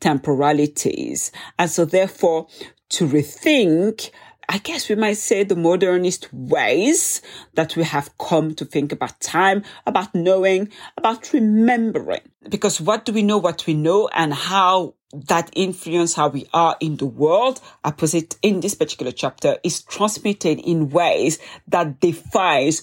temporalities. 0.00 1.30
And 1.58 1.70
so 1.70 1.84
therefore, 1.84 2.48
to 2.90 3.06
rethink 3.06 4.10
I 4.52 4.58
guess 4.58 4.88
we 4.88 4.96
might 4.96 5.16
say 5.16 5.44
the 5.44 5.54
modernist 5.54 6.28
ways 6.32 7.22
that 7.54 7.76
we 7.76 7.84
have 7.84 8.18
come 8.18 8.52
to 8.56 8.64
think 8.64 8.90
about 8.90 9.20
time, 9.20 9.62
about 9.86 10.12
knowing, 10.12 10.70
about 10.96 11.32
remembering. 11.32 12.22
Because 12.48 12.80
what 12.80 13.04
do 13.04 13.12
we 13.12 13.22
know 13.22 13.38
what 13.38 13.64
we 13.68 13.74
know 13.74 14.08
and 14.12 14.34
how 14.34 14.94
that 15.12 15.50
influence 15.54 16.14
how 16.14 16.30
we 16.30 16.48
are 16.52 16.76
in 16.80 16.96
the 16.96 17.06
world, 17.06 17.60
opposite 17.84 18.36
in 18.42 18.58
this 18.58 18.74
particular 18.74 19.12
chapter, 19.12 19.56
is 19.62 19.82
transmitted 19.82 20.58
in 20.58 20.90
ways 20.90 21.38
that 21.68 22.00
defies 22.00 22.82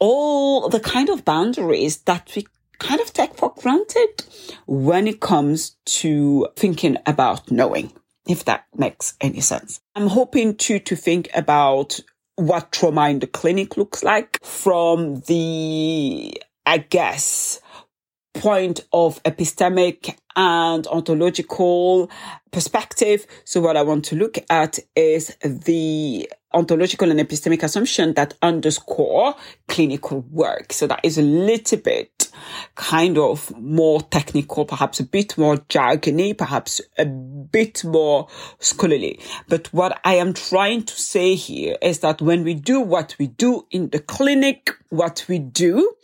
all 0.00 0.68
the 0.68 0.80
kind 0.80 1.08
of 1.08 1.24
boundaries 1.24 1.98
that 1.98 2.32
we 2.34 2.46
kind 2.78 3.00
of 3.00 3.12
take 3.12 3.34
for 3.34 3.52
granted 3.56 4.24
when 4.66 5.06
it 5.06 5.20
comes 5.20 5.76
to 5.86 6.48
thinking 6.56 6.96
about 7.06 7.50
knowing, 7.50 7.92
if 8.28 8.44
that 8.44 8.66
makes 8.74 9.14
any 9.20 9.40
sense. 9.40 9.80
I'm 9.94 10.08
hoping 10.08 10.56
to, 10.56 10.78
to 10.78 10.96
think 10.96 11.28
about 11.34 12.00
what 12.36 12.72
trauma 12.72 13.08
in 13.08 13.20
the 13.20 13.26
clinic 13.26 13.76
looks 13.76 14.02
like 14.04 14.38
from 14.44 15.20
the, 15.20 16.40
I 16.66 16.78
guess, 16.78 17.60
point 18.36 18.80
of 18.92 19.22
epistemic 19.24 20.16
and 20.36 20.86
ontological 20.88 22.10
perspective. 22.50 23.26
So 23.44 23.60
what 23.60 23.76
I 23.76 23.82
want 23.82 24.04
to 24.06 24.16
look 24.16 24.38
at 24.50 24.78
is 24.94 25.36
the 25.42 26.30
ontological 26.52 27.10
and 27.10 27.20
epistemic 27.20 27.62
assumption 27.62 28.14
that 28.14 28.34
underscore 28.42 29.34
clinical 29.68 30.24
work. 30.30 30.72
So 30.72 30.86
that 30.86 31.00
is 31.02 31.18
a 31.18 31.22
little 31.22 31.78
bit 31.78 32.30
kind 32.74 33.18
of 33.18 33.54
more 33.58 34.00
technical, 34.02 34.64
perhaps 34.64 35.00
a 35.00 35.04
bit 35.04 35.36
more 35.36 35.56
jargony, 35.56 36.36
perhaps 36.36 36.80
a 36.98 37.04
bit 37.04 37.84
more 37.84 38.28
scholarly. 38.58 39.20
But 39.48 39.72
what 39.72 40.00
I 40.04 40.14
am 40.14 40.32
trying 40.34 40.84
to 40.84 40.94
say 40.94 41.34
here 41.34 41.76
is 41.82 42.00
that 42.00 42.22
when 42.22 42.44
we 42.44 42.54
do 42.54 42.80
what 42.80 43.16
we 43.18 43.26
do 43.26 43.66
in 43.70 43.90
the 43.90 44.00
clinic, 44.00 44.70
what 44.90 45.24
we 45.28 45.38
do 45.38 45.94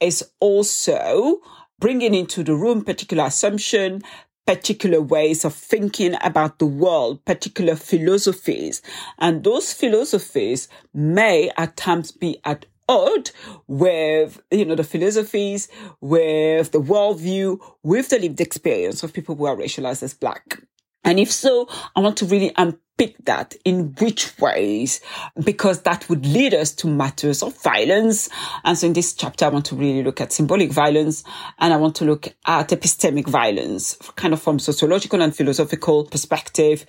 is 0.00 0.24
also 0.40 1.40
bringing 1.78 2.14
into 2.14 2.42
the 2.42 2.54
room 2.54 2.84
particular 2.84 3.24
assumption, 3.24 4.02
particular 4.46 5.00
ways 5.00 5.44
of 5.44 5.54
thinking 5.54 6.16
about 6.22 6.58
the 6.58 6.66
world, 6.66 7.24
particular 7.24 7.76
philosophies. 7.76 8.82
And 9.18 9.42
those 9.42 9.72
philosophies 9.72 10.68
may 10.92 11.50
at 11.56 11.76
times 11.76 12.12
be 12.12 12.40
at 12.44 12.66
odd 12.88 13.30
with, 13.66 14.42
you 14.50 14.64
know, 14.64 14.74
the 14.74 14.84
philosophies, 14.84 15.68
with 16.00 16.72
the 16.72 16.80
worldview, 16.80 17.58
with 17.82 18.10
the 18.10 18.18
lived 18.18 18.40
experience 18.40 19.02
of 19.02 19.12
people 19.12 19.34
who 19.34 19.46
are 19.46 19.56
racialized 19.56 20.02
as 20.02 20.14
black. 20.14 20.60
And 21.02 21.18
if 21.18 21.30
so, 21.30 21.68
I 21.96 22.00
want 22.00 22.16
to 22.18 22.26
really 22.26 22.52
unpick 22.98 23.16
that 23.24 23.54
in 23.64 23.94
which 24.00 24.38
ways, 24.38 25.00
because 25.42 25.82
that 25.82 26.08
would 26.08 26.26
lead 26.26 26.54
us 26.54 26.72
to 26.72 26.86
matters 26.86 27.42
of 27.42 27.60
violence. 27.62 28.28
And 28.64 28.78
so 28.78 28.86
in 28.86 28.92
this 28.92 29.14
chapter, 29.14 29.44
I 29.44 29.48
want 29.48 29.66
to 29.66 29.76
really 29.76 30.02
look 30.02 30.20
at 30.20 30.32
symbolic 30.32 30.72
violence 30.72 31.24
and 31.58 31.72
I 31.72 31.76
want 31.76 31.96
to 31.96 32.04
look 32.04 32.28
at 32.46 32.68
epistemic 32.68 33.26
violence, 33.28 33.96
kind 34.16 34.32
of 34.32 34.42
from 34.42 34.58
sociological 34.58 35.22
and 35.22 35.34
philosophical 35.34 36.04
perspective, 36.04 36.86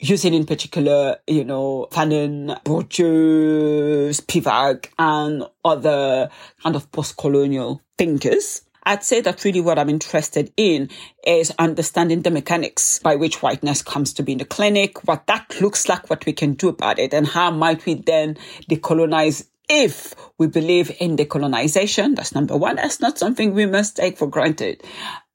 using 0.00 0.32
in 0.32 0.46
particular, 0.46 1.16
you 1.26 1.44
know, 1.44 1.88
Fanon, 1.90 2.62
Bourdieu, 2.62 4.10
Spivak, 4.10 4.90
and 4.98 5.44
other 5.64 6.30
kind 6.62 6.76
of 6.76 6.90
post-colonial 6.92 7.82
thinkers. 7.96 8.62
I'd 8.88 9.04
say 9.04 9.20
that 9.20 9.44
really 9.44 9.60
what 9.60 9.78
I'm 9.78 9.90
interested 9.90 10.50
in 10.56 10.88
is 11.22 11.52
understanding 11.58 12.22
the 12.22 12.30
mechanics 12.30 12.98
by 13.00 13.16
which 13.16 13.42
whiteness 13.42 13.82
comes 13.82 14.14
to 14.14 14.22
be 14.22 14.32
in 14.32 14.38
the 14.38 14.46
clinic, 14.46 15.06
what 15.06 15.26
that 15.26 15.60
looks 15.60 15.90
like, 15.90 16.08
what 16.08 16.24
we 16.24 16.32
can 16.32 16.54
do 16.54 16.70
about 16.70 16.98
it, 16.98 17.12
and 17.12 17.26
how 17.26 17.50
might 17.50 17.84
we 17.84 17.94
then 17.94 18.38
decolonize 18.70 19.46
if 19.68 20.14
we 20.38 20.46
believe 20.46 20.90
in 21.00 21.18
decolonization. 21.18 22.16
That's 22.16 22.34
number 22.34 22.56
one. 22.56 22.76
That's 22.76 22.98
not 22.98 23.18
something 23.18 23.52
we 23.52 23.66
must 23.66 23.96
take 23.96 24.16
for 24.16 24.26
granted. 24.26 24.82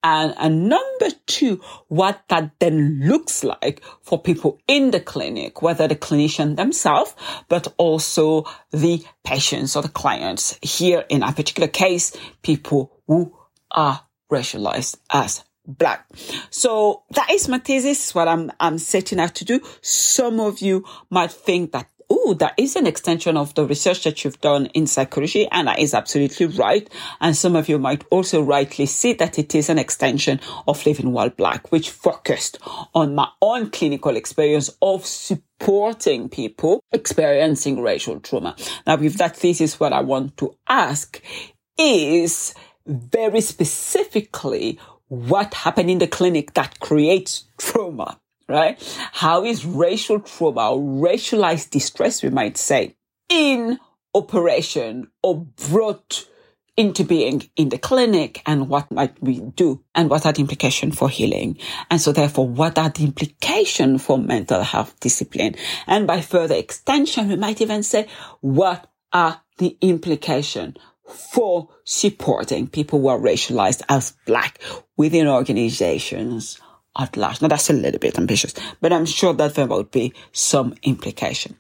And, 0.04 0.34
and 0.40 0.68
number 0.68 1.10
two, 1.28 1.62
what 1.90 2.24
that 2.30 2.54
then 2.60 3.02
looks 3.04 3.44
like 3.44 3.84
for 4.02 4.20
people 4.20 4.60
in 4.68 4.90
the 4.90 5.00
clinic, 5.00 5.62
whether 5.62 5.88
the 5.88 5.96
clinician 5.96 6.56
themselves, 6.56 7.16
but 7.50 7.72
also 7.78 8.46
the 8.72 9.06
patients 9.24 9.76
or 9.76 9.84
the 9.84 9.90
clients. 9.90 10.58
Here 10.64 11.06
in 11.08 11.22
a 11.22 11.32
particular 11.32 11.68
case, 11.68 12.18
people 12.42 12.92
who 13.06 13.32
are 13.74 14.02
racialized 14.32 14.98
as 15.12 15.44
black. 15.66 16.08
So 16.50 17.04
that 17.12 17.30
is 17.32 17.48
my 17.48 17.60
thesis, 17.60 18.14
what 18.14 18.28
I'm, 18.28 18.52
I'm 18.60 18.78
setting 18.78 19.20
out 19.20 19.36
to 19.36 19.46
do. 19.46 19.62
Some 19.82 20.40
of 20.40 20.60
you 20.60 20.86
might 21.10 21.32
think 21.32 21.72
that 21.72 21.88
oh, 22.10 22.34
that 22.36 22.54
is 22.58 22.76
an 22.76 22.86
extension 22.86 23.38
of 23.38 23.56
the 23.56 23.66
research 23.66 24.04
that 24.04 24.24
you've 24.24 24.40
done 24.42 24.68
in 24.68 24.88
psychology. 24.88 25.48
And 25.52 25.68
that 25.68 25.80
is 25.80 25.94
absolutely 25.94 26.46
right. 26.48 26.88
And 27.20 27.36
some 27.36 27.56
of 27.56 27.68
you 27.68 27.80
might 27.80 28.04
also 28.12 28.42
rightly 28.42 28.86
see 28.86 29.14
that 29.14 29.40
it 29.40 29.56
is 29.56 29.70
an 29.70 29.80
extension 29.80 30.40
of 30.68 30.86
Living 30.86 31.12
While 31.12 31.30
Black, 31.30 31.72
which 31.72 31.90
focused 31.90 32.60
on 32.94 33.16
my 33.16 33.28
own 33.42 33.72
clinical 33.72 34.16
experience 34.16 34.70
of 34.82 35.06
supporting 35.06 36.30
people 36.30 36.84
experiencing 36.92 37.82
racial 37.82 38.20
trauma. 38.20 38.56
Now, 38.86 38.98
with 38.98 39.18
that 39.18 39.36
thesis, 39.36 39.80
what 39.80 39.94
I 39.94 40.02
want 40.02 40.38
to 40.38 40.56
ask 40.68 41.22
is, 41.78 42.54
very 42.86 43.42
specifically 43.42 44.80
what 45.08 45.54
happened 45.54 45.90
in 45.90 46.00
the 46.00 46.08
clinic 46.08 46.54
that 46.54 46.80
creates 46.80 47.46
trauma, 47.58 48.20
right? 48.48 48.82
How 49.14 49.44
is 49.44 49.66
racial 49.66 50.20
trauma 50.20 50.72
or 50.72 50.80
racialized 50.80 51.70
distress, 51.70 52.24
we 52.24 52.30
might 52.30 52.58
say, 52.58 52.96
in 53.30 53.80
operation 54.14 55.10
or 55.22 55.46
brought 55.70 56.28
into 56.76 57.04
being 57.04 57.50
in 57.56 57.70
the 57.70 57.78
clinic 57.78 58.42
and 58.48 58.68
what 58.68 58.90
might 58.92 59.22
we 59.22 59.40
do 59.40 59.84
and 59.94 60.10
what 60.10 60.26
are 60.26 60.34
the 60.34 60.42
implications 60.42 60.98
for 60.98 61.08
healing. 61.08 61.58
And 61.92 62.02
so 62.02 62.12
therefore, 62.12 62.48
what 62.48 62.80
are 62.80 62.90
the 62.90 63.04
implications 63.04 64.04
for 64.04 64.18
mental 64.18 64.64
health 64.64 65.00
discipline? 65.00 65.56
And 65.86 66.08
by 66.08 66.22
further 66.22 66.56
extension, 66.56 67.30
we 67.30 67.36
might 67.36 67.62
even 67.62 67.84
say, 67.84 68.08
what 68.42 68.90
are 69.12 69.42
the 69.60 69.78
implications 69.82 70.78
for 71.08 71.70
supporting 71.84 72.68
people 72.68 73.00
who 73.00 73.08
are 73.08 73.20
racialized 73.20 73.82
as 73.90 74.14
black 74.26 74.60
within 74.98 75.28
organizations 75.28 76.60
at 76.98 77.18
large. 77.18 77.42
Now 77.42 77.48
that's 77.48 77.70
a 77.70 77.74
little 77.74 78.00
bit 78.00 78.18
ambitious, 78.18 78.54
but 78.82 78.94
I'm 78.94 79.06
sure 79.06 79.34
that 79.34 79.56
there 79.56 79.68
will 79.68 79.84
be 79.84 80.14
some 80.32 80.76
implication. 80.84 81.58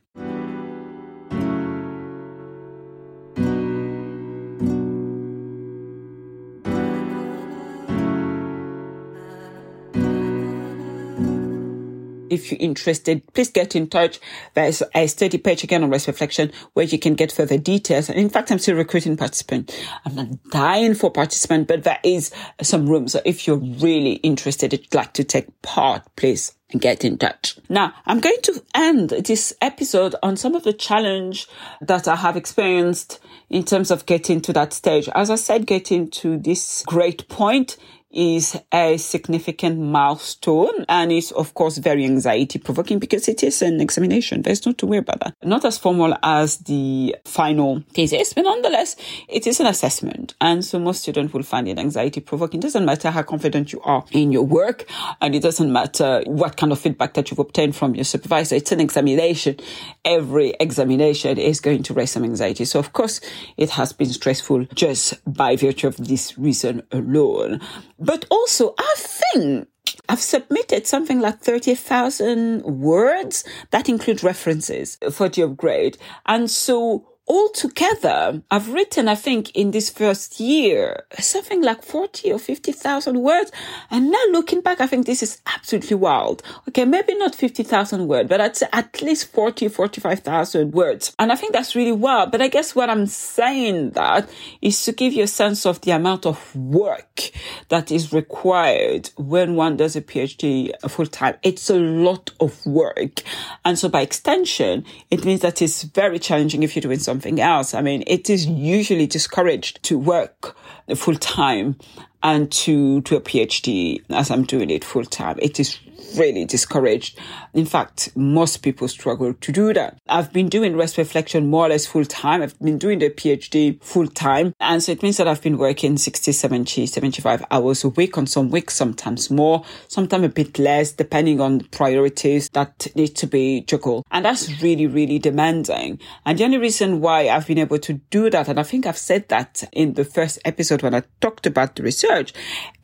If 12.33 12.51
you're 12.51 12.59
interested, 12.59 13.21
please 13.33 13.51
get 13.51 13.75
in 13.75 13.87
touch. 13.87 14.19
There's 14.53 14.83
a 14.93 15.07
study 15.07 15.37
page 15.37 15.63
again 15.63 15.83
on 15.83 15.89
race 15.89 16.07
reflection 16.07 16.51
where 16.73 16.85
you 16.85 16.99
can 16.99 17.13
get 17.13 17.31
further 17.31 17.57
details. 17.57 18.09
And 18.09 18.19
in 18.19 18.29
fact, 18.29 18.51
I'm 18.51 18.59
still 18.59 18.75
recruiting 18.75 19.17
participants. 19.17 19.79
I'm 20.05 20.15
not 20.15 20.43
dying 20.49 20.95
for 20.95 21.11
participants, 21.11 21.67
but 21.67 21.83
there 21.83 21.99
is 22.03 22.31
some 22.61 22.87
room. 22.87 23.07
So 23.07 23.21
if 23.25 23.47
you're 23.47 23.57
really 23.57 24.13
interested, 24.15 24.73
if 24.73 24.81
you'd 24.81 24.95
like 24.95 25.13
to 25.13 25.23
take 25.23 25.61
part, 25.61 26.03
please 26.15 26.53
get 26.77 27.05
in 27.05 27.17
touch. 27.17 27.57
Now, 27.69 27.93
I'm 28.05 28.19
going 28.19 28.41
to 28.43 28.63
end 28.73 29.09
this 29.11 29.53
episode 29.61 30.15
on 30.23 30.37
some 30.37 30.55
of 30.55 30.63
the 30.63 30.73
challenge 30.73 31.47
that 31.81 32.07
I 32.07 32.15
have 32.15 32.35
experienced 32.35 33.19
in 33.49 33.63
terms 33.63 33.91
of 33.91 34.05
getting 34.05 34.41
to 34.41 34.53
that 34.53 34.73
stage. 34.73 35.07
As 35.13 35.29
I 35.29 35.35
said, 35.35 35.67
getting 35.67 36.09
to 36.11 36.37
this 36.37 36.83
great 36.87 37.27
point 37.29 37.77
is 38.13 38.55
a 38.71 38.97
significant 38.97 39.79
milestone 39.79 40.85
and 40.87 41.11
is 41.11 41.31
of 41.31 41.53
course 41.55 41.77
very 41.79 42.05
anxiety 42.05 42.59
provoking 42.59 42.99
because 42.99 43.27
it 43.27 43.43
is 43.43 43.61
an 43.61 43.81
examination. 43.81 44.43
There's 44.43 44.65
no 44.65 44.71
to 44.73 44.85
worry 44.85 44.99
about 44.99 45.19
that. 45.21 45.35
Not 45.43 45.65
as 45.65 45.77
formal 45.77 46.15
as 46.21 46.57
the 46.59 47.15
final 47.25 47.83
thesis, 47.93 48.33
but 48.33 48.43
nonetheless, 48.43 48.95
it 49.27 49.47
is 49.47 49.59
an 49.59 49.65
assessment. 49.65 50.35
And 50.39 50.63
so 50.63 50.79
most 50.79 51.01
students 51.01 51.33
will 51.33 51.43
find 51.43 51.67
it 51.67 51.79
anxiety 51.79 52.21
provoking. 52.21 52.59
It 52.59 52.63
doesn't 52.63 52.85
matter 52.85 53.09
how 53.09 53.23
confident 53.23 53.73
you 53.73 53.81
are 53.81 54.05
in 54.11 54.31
your 54.31 54.43
work 54.43 54.85
and 55.21 55.33
it 55.33 55.41
doesn't 55.41 55.71
matter 55.71 56.21
what 56.25 56.57
kind 56.57 56.71
of 56.71 56.79
feedback 56.79 57.15
that 57.15 57.31
you've 57.31 57.39
obtained 57.39 57.75
from 57.75 57.95
your 57.95 58.05
supervisor. 58.05 58.55
It's 58.55 58.71
an 58.71 58.79
examination. 58.79 59.57
Every 60.05 60.53
examination 60.59 61.37
is 61.37 61.59
going 61.59 61.83
to 61.83 61.93
raise 61.93 62.11
some 62.11 62.23
anxiety. 62.23 62.65
So 62.65 62.79
of 62.79 62.93
course, 62.93 63.21
it 63.57 63.71
has 63.71 63.93
been 63.93 64.09
stressful 64.09 64.65
just 64.73 65.13
by 65.25 65.55
virtue 65.55 65.87
of 65.87 65.97
this 65.97 66.37
reason 66.37 66.83
alone. 66.91 67.61
But 68.03 68.25
also, 68.29 68.75
I 68.77 68.93
think 68.97 69.69
I've 70.09 70.19
submitted 70.19 70.85
something 70.85 71.21
like 71.21 71.39
30,000 71.39 72.63
words 72.63 73.45
that 73.71 73.87
include 73.87 74.23
references 74.23 74.97
for 75.11 75.29
the 75.29 75.43
upgrade. 75.43 75.97
And 76.25 76.51
so 76.51 77.12
altogether, 77.33 78.43
I've 78.51 78.69
written, 78.69 79.07
I 79.07 79.15
think, 79.15 79.49
in 79.55 79.71
this 79.71 79.89
first 79.89 80.39
year, 80.39 81.03
something 81.19 81.63
like 81.63 81.81
40 81.81 82.31
or 82.31 82.37
50,000 82.37 83.19
words. 83.19 83.51
And 83.89 84.11
now 84.11 84.23
looking 84.29 84.61
back, 84.61 84.79
I 84.79 84.85
think 84.85 85.07
this 85.07 85.23
is 85.23 85.41
absolutely 85.47 85.97
wild. 85.97 86.43
Okay, 86.69 86.85
maybe 86.85 87.15
not 87.15 87.33
50,000 87.33 88.07
words, 88.07 88.29
but 88.29 88.39
I'd 88.39 88.57
at 88.71 89.01
least 89.01 89.31
40, 89.31 89.67
45,000 89.67 90.73
words. 90.73 91.15
And 91.17 91.31
I 91.31 91.35
think 91.35 91.53
that's 91.53 91.75
really 91.75 91.91
wild. 91.91 92.31
But 92.31 92.43
I 92.43 92.49
guess 92.49 92.75
what 92.75 92.91
I'm 92.91 93.07
saying 93.07 93.91
that 93.91 94.29
is 94.61 94.85
to 94.85 94.91
give 94.91 95.13
you 95.13 95.23
a 95.23 95.27
sense 95.27 95.65
of 95.65 95.81
the 95.81 95.91
amount 95.91 96.27
of 96.27 96.55
work 96.55 97.31
that 97.69 97.91
is 97.91 98.13
required 98.13 99.09
when 99.17 99.55
one 99.55 99.75
does 99.77 99.95
a 99.95 100.01
PhD 100.01 100.71
full 100.87 101.07
time. 101.07 101.35
It's 101.41 101.71
a 101.71 101.79
lot 101.79 102.29
of 102.39 102.63
work. 102.63 103.23
And 103.65 103.79
so 103.79 103.89
by 103.89 104.01
extension, 104.01 104.85
it 105.09 105.25
means 105.25 105.41
that 105.41 105.63
it's 105.63 105.81
very 105.81 106.19
challenging 106.19 106.61
if 106.61 106.75
you're 106.75 106.81
doing 106.81 106.99
something 106.99 107.22
else. 107.25 107.73
I 107.73 107.81
mean, 107.81 108.03
it 108.07 108.29
is 108.29 108.45
usually 108.45 109.07
discouraged 109.07 109.81
to 109.83 109.97
work 109.97 110.55
full 110.95 111.15
time 111.15 111.77
and 112.21 112.51
to 112.51 113.01
do 113.01 113.17
a 113.17 113.21
PhD 113.21 114.01
as 114.09 114.31
I'm 114.31 114.43
doing 114.43 114.69
it 114.69 114.83
full 114.83 115.05
time. 115.05 115.37
It 115.41 115.59
is 115.59 115.77
really 116.17 116.45
discouraged. 116.45 117.19
In 117.53 117.65
fact, 117.65 118.09
most 118.15 118.57
people 118.57 118.87
struggle 118.87 119.33
to 119.33 119.51
do 119.51 119.73
that. 119.73 119.97
I've 120.07 120.33
been 120.33 120.49
doing 120.49 120.75
Race 120.75 120.97
Reflection 120.97 121.47
more 121.49 121.65
or 121.65 121.69
less 121.69 121.85
full 121.85 122.05
time. 122.05 122.41
I've 122.41 122.59
been 122.59 122.77
doing 122.77 122.99
the 122.99 123.09
PhD 123.09 123.81
full 123.83 124.07
time. 124.07 124.53
And 124.59 124.81
so 124.81 124.91
it 124.91 125.03
means 125.03 125.17
that 125.17 125.27
I've 125.27 125.41
been 125.41 125.57
working 125.57 125.97
60, 125.97 126.31
70, 126.31 126.85
75 126.85 127.45
hours 127.51 127.83
a 127.83 127.89
week 127.89 128.17
on 128.17 128.27
some 128.27 128.49
weeks, 128.49 128.75
sometimes 128.75 129.29
more, 129.29 129.63
sometimes 129.87 130.25
a 130.25 130.29
bit 130.29 130.59
less, 130.59 130.91
depending 130.91 131.41
on 131.41 131.61
priorities 131.71 132.49
that 132.49 132.87
need 132.95 133.15
to 133.15 133.27
be 133.27 133.61
juggled. 133.61 134.03
And 134.11 134.25
that's 134.25 134.61
really, 134.61 134.87
really 134.87 135.19
demanding. 135.19 135.99
And 136.25 136.37
the 136.37 136.43
only 136.43 136.57
reason 136.57 137.01
why 137.01 137.29
I've 137.29 137.47
been 137.47 137.57
able 137.57 137.79
to 137.79 137.93
do 137.93 138.29
that, 138.29 138.47
and 138.47 138.59
I 138.59 138.63
think 138.63 138.85
I've 138.85 138.97
said 138.97 139.29
that 139.29 139.63
in 139.71 139.93
the 139.93 140.05
first 140.05 140.39
episode 140.45 140.81
when 140.81 140.95
I 140.95 141.03
talked 141.21 141.45
about 141.45 141.75
the 141.75 141.83
research, 141.83 142.33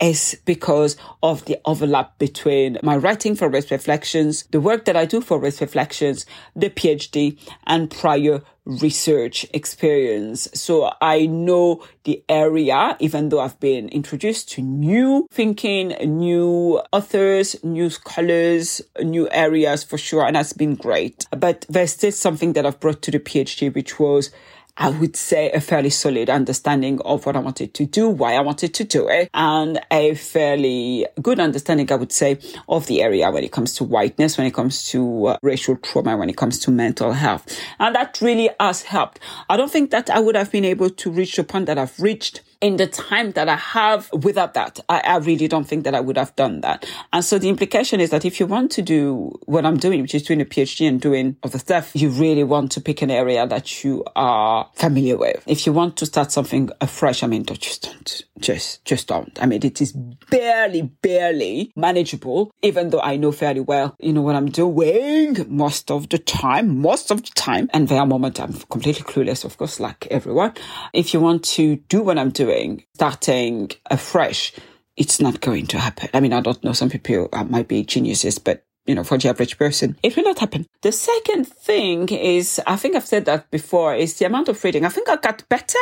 is 0.02 0.40
because 0.46 0.98
of 1.22 1.46
the 1.46 1.60
overlap 1.66 2.18
between 2.18 2.78
my 2.84 2.98
writing 2.98 3.19
for 3.36 3.50
Race 3.50 3.72
Reflections, 3.72 4.44
the 4.52 4.62
work 4.62 4.86
that 4.86 4.96
I 4.96 5.06
do 5.06 5.22
for 5.22 5.40
Race 5.40 5.62
Reflections, 5.62 6.26
the 6.56 6.70
PhD, 6.70 7.38
and 7.68 7.90
prior 7.90 8.42
research 8.66 9.46
experience. 9.54 10.48
So 10.54 10.92
I 11.02 11.26
know 11.26 11.84
the 12.04 12.24
area, 12.30 12.96
even 13.00 13.30
though 13.30 13.40
I've 13.40 13.60
been 13.60 13.90
introduced 13.90 14.50
to 14.52 14.62
new 14.62 15.28
thinking, 15.32 15.90
new 16.06 16.82
authors, 16.94 17.62
new 17.64 17.90
scholars, 17.90 18.82
new 19.02 19.28
areas 19.32 19.84
for 19.84 19.98
sure. 19.98 20.26
And 20.26 20.36
that's 20.36 20.54
been 20.54 20.76
great. 20.76 21.26
But 21.32 21.66
there's 21.68 21.94
still 21.94 22.12
something 22.12 22.54
that 22.54 22.66
I've 22.66 22.80
brought 22.80 23.02
to 23.04 23.12
the 23.12 23.20
PhD, 23.20 23.74
which 23.74 24.00
was 24.00 24.30
I 24.82 24.90
would 24.92 25.18
say 25.18 25.52
a 25.52 25.60
fairly 25.60 25.90
solid 25.90 26.30
understanding 26.30 27.02
of 27.02 27.26
what 27.26 27.36
I 27.36 27.40
wanted 27.40 27.74
to 27.74 27.86
do, 27.86 28.08
why 28.08 28.36
I 28.36 28.40
wanted 28.40 28.74
to 28.76 28.86
do 28.86 29.10
it, 29.10 29.30
and 29.34 29.78
a 29.92 30.16
fairly 30.16 31.06
good 31.22 31.38
understanding, 31.42 31.92
I 31.92 31.96
would 31.96 32.14
say, 32.14 32.40
of 32.70 32.88
the 32.88 33.02
area 33.02 33.30
when 33.30 33.44
it 33.44 33.52
comes 33.52 33.76
to 33.76 33.84
whiteness, 33.84 34.38
when 34.38 34.48
it 34.48 34.54
comes 34.54 34.88
to 34.92 35.26
uh, 35.28 35.38
racial 35.42 35.76
trauma, 35.76 36.16
when 36.16 36.30
it 36.30 36.38
comes 36.38 36.60
to 36.60 36.72
mental 36.72 37.12
health. 37.12 37.60
And 37.78 37.94
that 37.94 38.22
really 38.22 38.50
has 38.58 38.84
helped. 38.84 39.20
I 39.50 39.58
don't 39.58 39.70
think 39.70 39.92
that 39.92 40.10
I 40.10 40.22
would 40.22 40.38
have 40.38 40.50
been 40.50 40.64
able 40.66 40.90
to 40.90 41.12
reach 41.12 41.36
the 41.36 41.44
point 41.44 41.66
that 41.66 41.78
I've 41.78 42.00
reached 42.00 42.40
in 42.62 42.76
the 42.76 42.88
time 42.88 43.32
that 43.32 43.48
I 43.48 43.56
have 43.56 44.12
without 44.12 44.54
that. 44.54 44.80
I, 44.90 45.00
I, 45.00 45.18
really 45.18 45.48
don't 45.48 45.66
think 45.66 45.86
that 45.86 45.96
I 45.96 46.02
would 46.02 46.18
have 46.18 46.36
done 46.36 46.62
that. 46.62 46.86
And 47.14 47.24
so 47.24 47.40
the 47.40 47.48
implication 47.48 48.02
is 48.02 48.10
that 48.10 48.26
if 48.26 48.40
you 48.40 48.46
want 48.46 48.72
to 48.72 48.82
do 48.82 49.32
what 49.46 49.66
I'm 49.66 49.78
doing, 49.78 50.02
which 50.02 50.14
is 50.14 50.24
doing 50.24 50.42
a 50.42 50.46
PhD 50.46 50.88
and 50.88 51.00
doing 51.00 51.38
other 51.44 51.60
stuff, 51.60 51.96
you 51.96 52.10
really 52.10 52.44
want 52.44 52.72
to 52.74 52.82
pick 52.82 53.02
an 53.02 53.12
area 53.12 53.48
that 53.48 53.84
you 53.84 54.04
are 54.16 54.70
familiar 54.76 55.18
with. 55.18 55.42
If 55.46 55.66
you 55.66 55.74
want 55.74 55.96
to 55.98 56.06
start 56.06 56.32
something 56.32 56.70
afresh, 56.82 57.24
I 57.24 57.28
mean, 57.28 57.46
just 57.46 57.84
don't, 57.84 58.24
just, 58.40 58.84
just 58.84 59.08
don't. 59.08 59.38
I 59.42 59.46
mean, 59.46 59.64
it 59.64 59.80
is 59.82 59.94
barely, 59.94 60.82
barely 60.82 61.72
manageable, 61.76 62.52
even 62.62 62.90
though 62.90 63.02
I 63.02 63.16
know 63.16 63.32
fairly 63.32 63.62
well, 63.62 63.96
you 64.00 64.12
know, 64.12 64.22
what 64.22 64.36
I'm 64.36 64.50
doing 64.50 65.38
most 65.48 65.92
of 65.92 66.10
the 66.10 66.18
time, 66.18 66.80
most 66.80 67.10
of 67.10 67.24
the 67.24 67.32
time. 67.36 67.70
And 67.74 67.88
there 67.88 68.00
are 68.00 68.06
moments 68.06 68.40
I'm 68.40 68.54
completely 68.54 69.04
clueless, 69.04 69.46
of 69.46 69.58
course, 69.58 69.80
like 69.80 70.08
everyone. 70.08 70.54
If 70.94 71.14
you 71.14 71.22
want 71.22 71.44
to 71.46 71.78
do 71.88 72.02
what 72.02 72.18
I'm 72.18 72.32
doing, 72.32 72.49
doing, 72.50 72.84
starting 72.96 73.72
afresh, 73.90 74.54
it's 74.98 75.22
not 75.22 75.42
going 75.42 75.68
to 75.68 75.80
happen. 75.80 76.10
I 76.14 76.20
mean, 76.20 76.34
I 76.34 76.42
don't 76.42 76.64
know. 76.64 76.74
Some 76.74 76.90
people 76.90 77.30
uh, 77.32 77.44
might 77.46 77.68
be 77.68 77.84
geniuses, 77.84 78.40
but 78.40 78.66
you 78.86 78.96
know, 78.96 79.04
for 79.04 79.18
the 79.18 79.30
average 79.30 79.58
person, 79.58 79.98
it 80.02 80.16
will 80.16 80.24
not 80.24 80.40
happen. 80.40 80.66
The 80.82 80.92
second 80.92 81.46
thing 81.46 82.10
is, 82.10 82.60
I 82.66 82.76
think 82.76 82.96
I've 82.96 83.06
said 83.06 83.26
that 83.26 83.52
before, 83.52 83.94
is 83.94 84.16
the 84.18 84.26
amount 84.26 84.50
of 84.50 84.64
reading. 84.64 84.84
I 84.84 84.90
think 84.90 85.10
I 85.10 85.18
got 85.18 85.48
better 85.48 85.78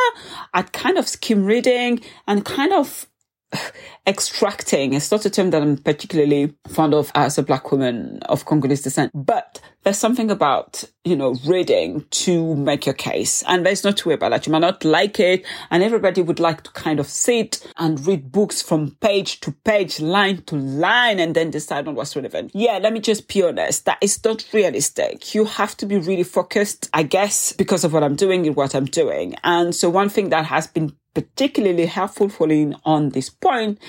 at 0.53 0.73
kind 0.73 0.97
of 0.97 1.07
skim 1.07 1.45
reading 1.45 2.01
and 2.27 2.43
kind 2.43 2.73
of 2.73 3.07
extracting. 4.07 4.93
It's 4.93 5.09
not 5.09 5.25
a 5.25 5.29
term 5.29 5.51
that 5.51 5.61
I'm 5.61 5.77
particularly 5.77 6.53
fond 6.67 6.93
of 6.93 7.11
as 7.15 7.37
a 7.37 7.43
black 7.43 7.71
woman 7.71 8.19
of 8.23 8.45
Congolese 8.45 8.81
descent, 8.81 9.11
but 9.13 9.61
there's 9.87 9.97
something 9.97 10.29
about, 10.29 10.83
you 11.05 11.15
know, 11.15 11.37
reading 11.45 12.03
to 12.09 12.57
make 12.57 12.85
your 12.85 12.93
case. 12.93 13.41
And 13.47 13.65
there's 13.65 13.85
no 13.85 13.93
two 13.93 14.09
way 14.09 14.15
about 14.15 14.31
that. 14.31 14.45
You 14.45 14.51
might 14.51 14.59
not 14.59 14.83
like 14.83 15.17
it. 15.17 15.45
And 15.71 15.81
everybody 15.81 16.21
would 16.21 16.41
like 16.41 16.63
to 16.63 16.71
kind 16.71 16.99
of 16.99 17.07
sit 17.07 17.65
and 17.77 18.05
read 18.05 18.29
books 18.29 18.61
from 18.61 18.97
page 18.99 19.39
to 19.39 19.53
page, 19.53 20.01
line 20.01 20.41
to 20.47 20.57
line, 20.57 21.21
and 21.21 21.33
then 21.33 21.51
decide 21.51 21.87
on 21.87 21.95
what's 21.95 22.17
relevant. 22.17 22.51
Yeah, 22.53 22.79
let 22.79 22.91
me 22.91 22.99
just 22.99 23.29
be 23.29 23.41
honest. 23.43 23.85
That 23.85 23.99
is 24.01 24.21
not 24.25 24.45
realistic. 24.51 25.33
You 25.33 25.45
have 25.45 25.77
to 25.77 25.85
be 25.85 25.95
really 25.95 26.23
focused, 26.23 26.89
I 26.93 27.03
guess, 27.03 27.53
because 27.53 27.85
of 27.85 27.93
what 27.93 28.03
I'm 28.03 28.17
doing 28.17 28.45
and 28.45 28.57
what 28.57 28.75
I'm 28.75 28.87
doing. 28.87 29.35
And 29.45 29.73
so 29.73 29.89
one 29.89 30.09
thing 30.09 30.31
that 30.31 30.43
has 30.47 30.67
been 30.67 30.97
particularly 31.17 31.87
helpful 31.87 32.29
following 32.29 32.75
on 32.85 33.09
this 33.09 33.27
point 33.27 33.79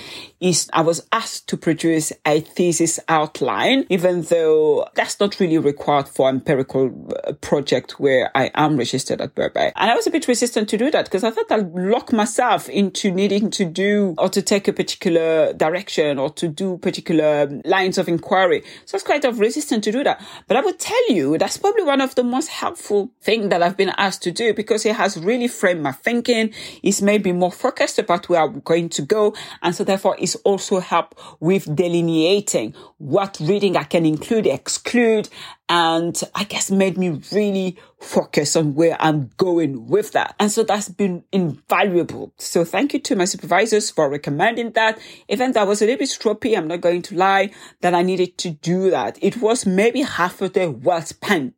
is 0.41 0.71
I 0.73 0.81
was 0.81 1.07
asked 1.13 1.47
to 1.51 1.59
produce 1.59 2.11
a 2.25 2.41
thesis 2.41 2.99
outline, 3.07 3.85
even 3.91 4.23
though 4.23 4.89
that's 4.95 5.21
not 5.21 5.39
really 5.39 5.59
required 5.59 6.09
for 6.09 6.31
an 6.31 6.37
empirical 6.37 7.13
uh, 7.27 7.35
project 7.35 8.01
where 8.01 8.31
I 8.35 8.51
am 8.55 8.79
registered 8.79 9.21
at 9.21 9.35
Birkbeck. 9.35 9.73
And 9.77 9.91
I 9.91 9.95
was 9.95 10.07
a 10.07 10.11
bit 10.11 10.27
resistant 10.27 10.71
to 10.71 10.79
do 10.79 10.91
that 10.91 11.05
because 11.05 11.23
I 11.23 11.31
thought 11.31 11.53
I'd 11.53 11.75
lock 11.75 12.15
myself 12.15 12.67
into 12.71 13.11
needing 13.11 13.51
to 13.51 13.67
do 13.67 14.15
or 14.17 14.31
to 14.31 14.41
take 14.41 14.67
a 14.67 14.73
particular 14.73 15.53
direction 15.53 16.19
or 16.19 16.31
to 16.31 16.49
do 16.49 16.79
particular 16.79 17.61
lines 17.67 17.99
of 17.99 18.09
inquiry. 18.09 18.63
So 18.87 18.95
I 18.95 18.97
was 18.97 19.03
quite 19.03 19.27
of 19.27 19.39
resistant 19.39 19.85
to 19.85 19.93
do 19.93 20.03
that. 20.03 20.25
But 20.47 20.57
I 20.57 20.63
would 20.63 20.79
tell 20.79 21.13
you 21.13 21.37
that's 21.37 21.59
probably 21.59 21.83
one 21.83 22.01
of 22.01 22.15
the 22.15 22.25
most 22.25 22.49
helpful 22.49 23.11
things 23.21 23.51
that 23.51 23.63
I've 23.63 23.77
been 23.77 23.93
asked 23.99 24.23
to 24.23 24.33
do 24.33 24.55
because 24.55 24.87
it 24.87 24.97
has 24.97 25.19
really 25.19 25.49
framed 25.49 25.83
my 25.83 25.93
thinking. 25.93 26.55
It's 26.83 27.03
made 27.03 27.18
be 27.19 27.33
more 27.33 27.53
focused 27.53 27.99
about 27.99 28.29
where 28.29 28.43
I'm 28.43 28.61
going 28.61 28.89
to 28.91 29.03
go. 29.03 29.35
And 29.63 29.75
so 29.75 29.85
therefore 29.85 30.17
it's 30.19 30.35
also 30.37 30.81
help 30.81 31.19
with 31.41 31.75
delineating 31.75 32.75
what 32.99 33.39
reading 33.41 33.77
I 33.77 33.85
can 33.85 34.05
include, 34.05 34.47
exclude, 34.47 35.29
and 35.69 36.19
I 36.35 36.45
guess 36.45 36.71
made 36.71 36.97
me 36.97 37.21
really 37.31 37.77
focus 38.01 38.57
on 38.57 38.75
where 38.75 38.97
I'm 39.01 39.31
going 39.37 39.87
with 39.87 40.13
that. 40.13 40.35
And 40.41 40.51
so 40.51 40.63
that's 40.63 40.89
been 40.89 41.25
invaluable. 41.31 42.33
So 42.39 42.65
thank 42.65 42.95
you 42.95 43.01
to 43.01 43.17
my 43.17 43.27
supervisors 43.27 43.91
for 43.91 44.09
recommending 44.09 44.73
that. 44.73 44.99
Even 45.29 45.53
though 45.53 45.61
I 45.61 45.65
was 45.65 45.83
a 45.83 45.85
little 45.85 45.99
bit 45.99 46.09
stroppy, 46.09 46.57
I'm 46.57 46.69
not 46.69 46.81
going 46.81 47.03
to 47.03 47.17
lie 47.17 47.51
that 47.81 47.95
I 47.95 48.03
needed 48.03 48.39
to 48.39 48.51
do 48.51 48.91
that. 48.91 49.19
It 49.21 49.39
was 49.39 49.67
maybe 49.67 50.03
half 50.03 50.41
of 50.41 50.55
the 50.55 50.71
well 50.71 51.03
spent. 51.03 51.55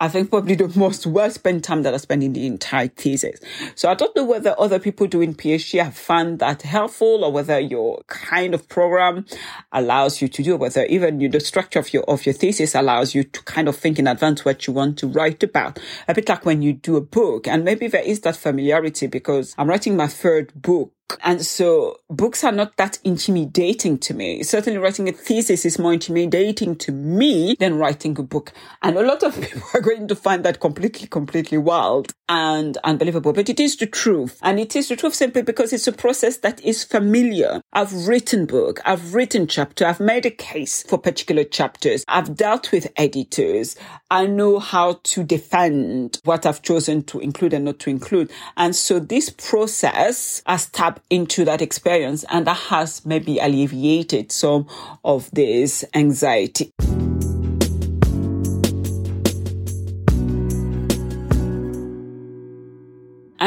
I 0.00 0.08
think 0.08 0.30
probably 0.30 0.54
the 0.54 0.68
most 0.78 1.08
well 1.08 1.28
spent 1.28 1.64
time 1.64 1.82
that 1.82 1.92
I 1.92 1.96
spent 1.96 2.22
in 2.22 2.32
the 2.32 2.46
entire 2.46 2.86
thesis. 2.86 3.40
So 3.74 3.90
I 3.90 3.94
don't 3.94 4.14
know 4.14 4.24
whether 4.24 4.54
other 4.56 4.78
people 4.78 5.08
doing 5.08 5.34
PhD 5.34 5.82
have 5.82 5.96
found 5.96 6.38
that 6.38 6.62
helpful 6.62 7.24
or 7.24 7.32
whether 7.32 7.58
your 7.58 8.02
kind 8.06 8.54
of 8.54 8.68
program 8.68 9.26
allows 9.72 10.22
you 10.22 10.28
to 10.28 10.42
do, 10.44 10.56
whether 10.56 10.84
even 10.84 11.20
you, 11.20 11.28
the 11.28 11.40
structure 11.40 11.80
of 11.80 11.92
your, 11.92 12.04
of 12.04 12.24
your 12.26 12.32
thesis 12.32 12.76
allows 12.76 13.12
you 13.12 13.24
to 13.24 13.42
kind 13.42 13.66
of 13.66 13.76
think 13.76 13.98
in 13.98 14.06
advance 14.06 14.44
what 14.44 14.68
you 14.68 14.72
want 14.72 14.98
to 14.98 15.08
write 15.08 15.42
about. 15.42 15.80
A 16.06 16.14
bit 16.14 16.28
like 16.28 16.46
when 16.46 16.62
you 16.62 16.74
do 16.74 16.96
a 16.96 17.00
book 17.00 17.48
and 17.48 17.64
maybe 17.64 17.88
there 17.88 18.02
is 18.02 18.20
that 18.20 18.36
familiarity 18.36 19.08
because 19.08 19.52
I'm 19.58 19.68
writing 19.68 19.96
my 19.96 20.06
third 20.06 20.52
book 20.54 20.92
and 21.22 21.44
so 21.44 22.00
books 22.10 22.44
are 22.44 22.52
not 22.52 22.76
that 22.76 22.98
intimidating 23.04 23.98
to 23.98 24.14
me. 24.14 24.42
Certainly 24.42 24.78
writing 24.78 25.08
a 25.08 25.12
thesis 25.12 25.64
is 25.64 25.78
more 25.78 25.92
intimidating 25.92 26.76
to 26.76 26.92
me 26.92 27.56
than 27.58 27.76
writing 27.76 28.18
a 28.18 28.22
book. 28.22 28.52
And 28.82 28.96
a 28.96 29.02
lot 29.02 29.22
of 29.22 29.40
people 29.40 29.62
are 29.74 29.80
going 29.80 30.08
to 30.08 30.14
find 30.14 30.44
that 30.44 30.60
completely, 30.60 31.08
completely 31.08 31.58
wild 31.58 32.12
and 32.28 32.76
unbelievable. 32.84 33.32
But 33.32 33.48
it 33.48 33.58
is 33.58 33.76
the 33.76 33.86
truth. 33.86 34.38
And 34.42 34.60
it 34.60 34.76
is 34.76 34.88
the 34.88 34.96
truth 34.96 35.14
simply 35.14 35.42
because 35.42 35.72
it's 35.72 35.86
a 35.86 35.92
process 35.92 36.38
that 36.38 36.62
is 36.62 36.84
familiar. 36.84 37.62
I've 37.72 37.92
written 38.06 38.46
book. 38.46 38.80
I've 38.84 39.14
written 39.14 39.46
chapter. 39.46 39.86
I've 39.86 40.00
made 40.00 40.26
a 40.26 40.30
case 40.30 40.82
for 40.82 40.98
particular 40.98 41.44
chapters. 41.44 42.04
I've 42.08 42.36
dealt 42.36 42.70
with 42.72 42.92
editors. 42.96 43.76
I 44.10 44.26
know 44.26 44.58
how 44.58 45.00
to 45.04 45.24
defend 45.24 46.20
what 46.24 46.46
I've 46.46 46.62
chosen 46.62 47.02
to 47.04 47.20
include 47.20 47.52
and 47.52 47.64
not 47.64 47.78
to 47.80 47.90
include. 47.90 48.30
And 48.56 48.74
so 48.74 48.98
this 48.98 49.30
process 49.30 50.42
has 50.46 50.66
into 51.10 51.44
that 51.44 51.62
experience 51.62 52.24
and 52.30 52.46
that 52.46 52.56
has 52.56 53.04
maybe 53.04 53.38
alleviated 53.38 54.32
some 54.32 54.66
of 55.04 55.30
this 55.32 55.84
anxiety. 55.94 56.72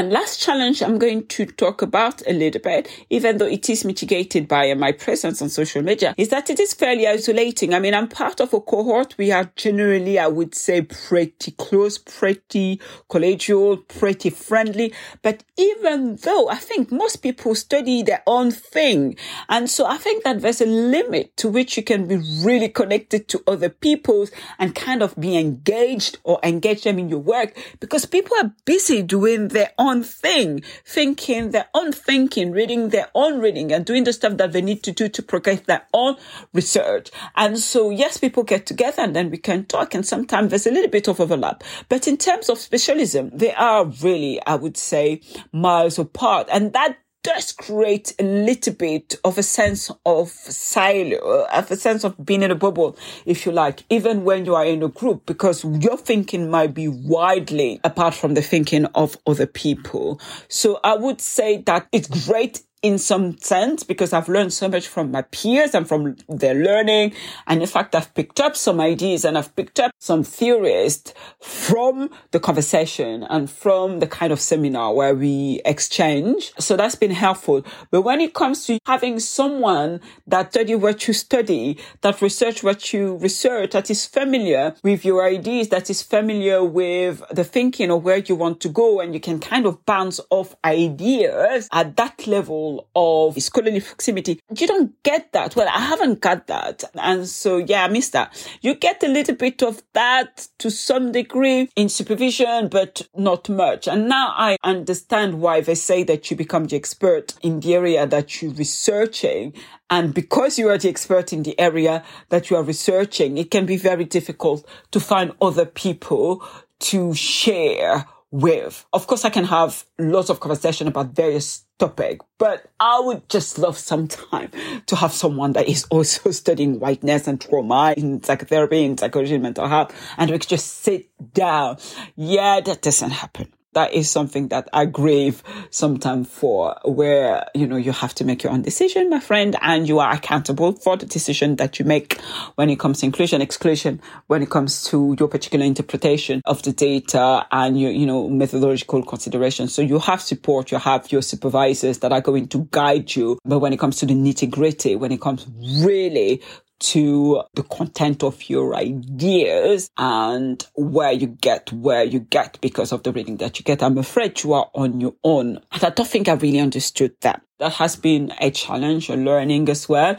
And 0.02 0.12
last 0.12 0.42
challenge 0.42 0.82
I'm 0.82 0.98
going 0.98 1.28
to 1.28 1.46
talk 1.46 1.84
about 1.84 2.28
a 2.28 2.34
little 2.34 2.60
bit, 2.60 2.90
even 3.12 3.38
though 3.38 3.46
it 3.46 3.70
is 3.70 3.86
mitigated 3.86 4.48
by 4.48 4.74
my 4.74 4.92
presence 4.94 5.44
on 5.44 5.50
social 5.50 5.84
media, 5.84 6.16
is 6.18 6.30
that 6.30 6.50
it 6.50 6.60
is 6.60 6.74
fairly 6.74 7.08
isolating. 7.08 7.76
I 7.76 7.80
mean, 7.80 7.94
I'm 7.94 8.08
part 8.08 8.40
of 8.42 8.52
a 8.52 8.62
cohort. 8.62 9.16
We 9.20 9.32
are 9.32 9.52
generally, 9.56 10.18
I 10.18 10.26
would 10.26 10.56
say, 10.56 10.82
pretty 10.82 11.52
close, 11.52 12.00
pretty 12.00 12.82
collegial, 13.12 13.88
pretty 13.90 14.32
friendly. 14.32 14.92
But 15.22 15.44
even 15.56 16.16
though 16.16 16.50
I 16.50 16.56
think 16.56 16.92
most 16.92 17.18
people 17.18 17.54
study 17.54 18.02
their 18.02 18.24
own 18.26 18.50
thing. 18.50 19.18
And 19.50 19.70
so 19.70 19.86
I 19.86 19.98
think 19.98 20.24
that 20.24 20.42
there's 20.42 20.62
a 20.62 20.66
limit 20.66 21.38
to 21.38 21.48
which 21.48 21.78
you 21.78 21.84
can 21.84 22.08
be 22.08 22.18
really 22.44 22.70
connected 22.70 23.28
to 23.28 23.44
other 23.46 23.70
people 23.70 24.26
and 24.58 24.74
kind 24.74 25.04
of 25.04 25.16
be 25.16 25.38
engaged 25.38 26.18
or 26.24 26.40
engage 26.42 26.86
them 26.86 26.98
in 26.98 27.08
your 27.08 27.20
work 27.20 27.56
because 27.80 28.08
people 28.08 28.36
are 28.42 28.52
busy 28.66 29.04
doing 29.04 29.50
their 29.50 29.70
own 29.78 29.91
thing, 30.04 30.62
thinking 30.86 31.52
their 31.52 31.68
own 31.74 31.92
thinking, 31.92 32.52
reading 32.52 32.90
their 32.90 33.10
own 33.16 33.40
reading 33.40 33.72
and 33.72 33.86
doing 33.86 34.06
the 34.06 34.14
stuff 34.14 34.38
that 34.38 34.54
they 34.54 34.62
need 34.62 34.84
to 34.84 34.92
do 34.92 35.10
to 35.10 35.22
progress 35.22 35.62
their 35.62 35.84
own 35.94 36.16
research. 36.54 37.12
And 37.36 37.58
so 37.58 37.90
yes, 37.90 38.18
people 38.18 38.44
get 38.44 38.66
together 38.66 39.02
and 39.04 39.16
then 39.16 39.30
we 39.30 39.38
can 39.38 39.66
talk 39.66 39.94
and 39.94 40.06
sometimes 40.06 40.50
there's 40.50 40.68
a 40.68 40.72
little 40.72 40.90
bit 40.90 41.08
of 41.08 41.20
overlap. 41.20 41.64
But 41.90 42.08
in 42.08 42.18
terms 42.18 42.50
of 42.50 42.58
specialism, 42.58 43.32
they 43.34 43.54
are 43.54 43.86
really, 43.86 44.42
I 44.46 44.56
would 44.56 44.78
say, 44.78 45.22
miles 45.52 46.00
apart. 46.00 46.48
And 46.52 46.74
that 46.74 46.98
does 47.24 47.52
create 47.52 48.14
a 48.20 48.24
little 48.24 48.74
bit 48.74 49.16
of 49.24 49.38
a 49.38 49.44
sense 49.44 49.92
of 50.06 50.30
silo, 50.30 51.46
of 51.46 51.72
a 51.72 51.76
sense 51.76 52.04
of 52.04 52.26
being 52.26 52.42
in 52.42 52.52
a 52.52 52.56
bubble, 52.56 52.98
if 53.26 53.46
you 53.46 53.52
like, 53.52 53.84
even 53.90 54.24
when 54.24 54.46
you 54.46 54.56
are 54.56 54.66
in 54.66 54.82
a 54.84 54.88
group, 54.88 55.26
because 55.26 55.64
your 55.64 55.98
thinking 55.98 56.50
might 56.50 56.74
be 56.74 56.88
widely 56.88 57.80
apart 57.84 58.14
from 58.14 58.34
the 58.34 58.42
thinking 58.42 58.86
of 58.96 59.18
other 59.28 59.46
people. 59.46 60.20
So 60.48 60.80
I 60.84 60.96
would 60.96 61.22
say 61.22 61.62
that 61.64 61.88
it's 61.92 62.28
great 62.28 62.62
in 62.82 62.98
some 62.98 63.38
sense 63.38 63.84
because 63.84 64.12
I've 64.12 64.28
learned 64.28 64.54
so 64.54 64.68
much 64.68 64.88
from 64.88 65.12
my 65.12 65.22
peers 65.22 65.76
and 65.76 65.88
from 65.88 66.16
their 66.28 66.56
learning. 66.56 67.14
And 67.46 67.62
in 67.62 67.68
fact, 67.68 67.94
I've 67.94 68.14
picked 68.16 68.40
up 68.40 68.56
some 68.56 68.82
ideas 68.82 69.24
and 69.24 69.38
I've 69.38 69.56
picked 69.56 69.80
up 69.80 69.92
some 70.00 70.24
theories 70.24 71.04
from 71.40 72.10
the 72.32 72.40
conversation 72.40 73.24
and 73.30 73.50
from 73.50 74.00
the 74.00 74.08
kind 74.08 74.34
of 74.34 74.40
seminar 74.40 74.94
where 74.94 75.14
we 75.14 75.62
exchange. 75.64 76.54
So 76.58 76.76
that's 76.76 76.96
been 76.96 77.12
helpful. 77.12 77.64
But 77.92 78.02
when 78.02 78.20
it 78.20 78.34
comes 78.34 78.66
to 78.66 78.80
having 78.86 79.20
someone 79.20 80.02
that 80.26 80.52
study 80.52 80.74
what 80.76 81.08
you 81.08 81.14
study, 81.14 81.78
that 82.02 82.22
research 82.22 82.64
what 82.64 82.94
you 82.94 83.18
research, 83.18 83.72
that 83.72 83.92
is 83.92 84.08
familiar 84.08 84.76
with 84.84 85.06
your 85.06 85.24
ideas, 85.26 85.70
that 85.70 85.90
is 85.90 86.02
familiar 86.02 86.64
with 86.64 87.22
the 87.32 87.44
thinking 87.44 87.92
of 87.92 88.04
where 88.04 88.18
you 88.18 88.36
want 88.36 88.60
to 88.62 88.70
go 88.70 89.00
and 89.00 89.14
you 89.14 89.20
can 89.20 89.40
kind 89.40 89.68
of 89.68 89.86
bounce 89.86 90.20
off 90.32 90.56
ideas 90.66 91.70
at 91.72 91.96
that 91.98 92.26
level 92.26 92.71
level 92.72 92.88
of 92.96 93.42
scholarly 93.42 93.82
proximity. 93.82 94.40
You 94.56 94.68
don't 94.68 95.04
get 95.04 95.32
that. 95.34 95.56
Well, 95.56 95.68
I 95.68 95.80
haven't 95.80 96.22
got 96.22 96.48
that. 96.48 96.84
And 96.96 97.28
so, 97.28 97.58
yeah, 97.58 97.86
I 97.86 98.02
that. 98.12 98.50
You 98.62 98.76
get 98.76 99.04
a 99.04 99.08
little 99.08 99.36
bit 99.36 99.62
of 99.62 99.82
that 99.94 100.48
to 100.60 100.72
some 100.72 101.12
degree 101.12 101.70
in 101.76 101.90
supervision, 101.90 102.70
but 102.70 103.08
not 103.16 103.50
much. 103.50 103.88
And 103.88 104.10
now 104.10 104.34
I 104.36 104.58
understand 104.64 105.42
why 105.42 105.62
they 105.62 105.76
say 105.76 106.04
that 106.04 106.30
you 106.30 106.38
become 106.38 106.66
the 106.66 106.76
expert 106.76 107.34
in 107.42 107.60
the 107.60 107.76
area 107.76 108.08
that 108.08 108.42
you're 108.42 108.52
researching. 108.52 109.54
And 109.90 110.14
because 110.14 110.58
you 110.58 110.70
are 110.70 110.78
the 110.78 110.90
expert 110.90 111.34
in 111.34 111.44
the 111.44 111.60
area 111.60 112.04
that 112.30 112.50
you 112.50 112.56
are 112.56 112.64
researching, 112.64 113.38
it 113.38 113.52
can 113.52 113.66
be 113.66 113.78
very 113.78 114.06
difficult 114.06 114.66
to 114.92 115.00
find 115.00 115.34
other 115.42 115.66
people 115.66 116.44
to 116.80 117.14
share 117.14 118.08
with. 118.32 118.86
Of 118.94 119.08
course, 119.08 119.26
I 119.26 119.30
can 119.30 119.46
have 119.46 119.86
lots 120.00 120.30
of 120.30 120.40
conversation 120.40 120.88
about 120.88 121.08
various 121.08 121.66
topic, 121.78 122.22
but 122.38 122.66
I 122.80 123.00
would 123.00 123.28
just 123.30 123.58
love 123.58 123.78
some 123.78 124.08
time 124.08 124.52
to 124.88 124.96
have 124.96 125.12
someone 125.12 125.54
that 125.54 125.68
is 125.68 125.86
also 125.90 126.32
studying 126.42 126.80
whiteness 126.80 127.28
and 127.28 127.40
trauma 127.40 127.94
in 127.96 128.24
psychotherapy, 128.24 128.86
in 128.86 128.98
psychology, 128.98 129.34
and 129.36 129.44
mental 129.44 129.68
health, 129.68 129.94
and 130.18 130.32
we 130.32 130.40
could 130.40 130.50
just 130.50 130.68
sit 130.84 131.10
down. 131.34 131.78
Yeah, 132.16 132.62
that 132.62 132.82
doesn't 132.82 133.12
happen 133.12 133.54
that 133.74 133.94
is 133.94 134.10
something 134.10 134.50
that 134.50 134.68
I 134.74 134.86
grieve 134.86 135.44
sometimes 135.70 136.30
for 136.30 136.76
where, 136.84 137.46
you 137.56 137.68
know, 137.68 137.78
you 137.78 137.92
have 137.92 138.14
to 138.16 138.26
make 138.26 138.44
your 138.44 138.52
own 138.52 138.62
decision, 138.62 139.10
my 139.10 139.20
friend, 139.20 139.56
and 139.62 139.88
you 139.88 140.00
are 140.00 140.12
accountable 140.12 140.74
for 140.74 140.98
the 140.98 141.06
decision 141.06 141.56
that 141.58 141.80
you 141.80 141.86
make 141.86 142.20
when 142.56 142.70
it 142.70 142.80
comes 142.80 143.00
to 143.00 143.06
inclusion, 143.06 143.42
exclusion, 143.42 144.02
when 144.28 144.42
it 144.42 144.50
comes 144.50 144.84
to 144.86 145.16
your 145.20 145.28
particular 145.28 145.66
interpretation 145.66 146.42
of 146.46 146.62
the 146.64 146.74
data 146.74 147.46
and 147.52 147.80
your, 147.80 147.92
you 147.92 148.06
know, 148.06 148.30
methodological 148.30 149.04
considerations. 149.04 149.74
So 149.74 149.82
you 149.82 150.00
have 150.00 150.22
support, 150.22 150.72
you 150.72 150.78
have 150.78 151.12
your 151.12 151.22
supervisors 151.22 152.00
that 152.00 152.12
are 152.12 152.22
going 152.22 152.48
to 152.50 152.68
guide 152.72 153.16
you. 153.16 153.40
But 153.46 153.60
when 153.60 153.74
it 153.74 153.80
comes 153.80 153.98
to 153.98 154.06
the 154.06 154.14
nitty 154.14 154.50
gritty, 154.50 154.96
when 154.96 155.12
it 155.12 155.22
comes 155.22 155.48
really 155.84 156.42
to 156.82 157.44
the 157.54 157.64
content 157.64 158.24
of 158.24 158.50
your 158.50 158.76
ideas 158.76 159.90
and 159.98 160.66
where 160.76 161.12
you 161.12 161.28
get 161.28 161.72
where 161.72 162.04
you 162.04 162.20
get 162.20 162.60
because 162.62 162.92
of 162.92 163.04
the 163.04 163.12
reading 163.12 163.38
that 163.38 163.60
you 163.60 163.64
get. 163.64 163.84
I'm 163.84 163.98
afraid 163.98 164.44
you 164.44 164.54
are 164.54 164.70
on 164.74 165.00
your 165.00 165.14
own. 165.24 165.60
And 165.72 165.84
I 165.84 165.90
don't 165.92 166.08
think 166.08 166.28
I 166.28 166.34
really 166.34 166.60
understood 166.60 167.14
that. 167.22 167.42
That 167.60 167.74
has 167.74 167.96
been 167.96 168.34
a 168.40 168.50
challenge, 168.52 169.10
a 169.10 169.16
learning 169.16 169.70
as 169.70 169.88
well. 169.88 170.18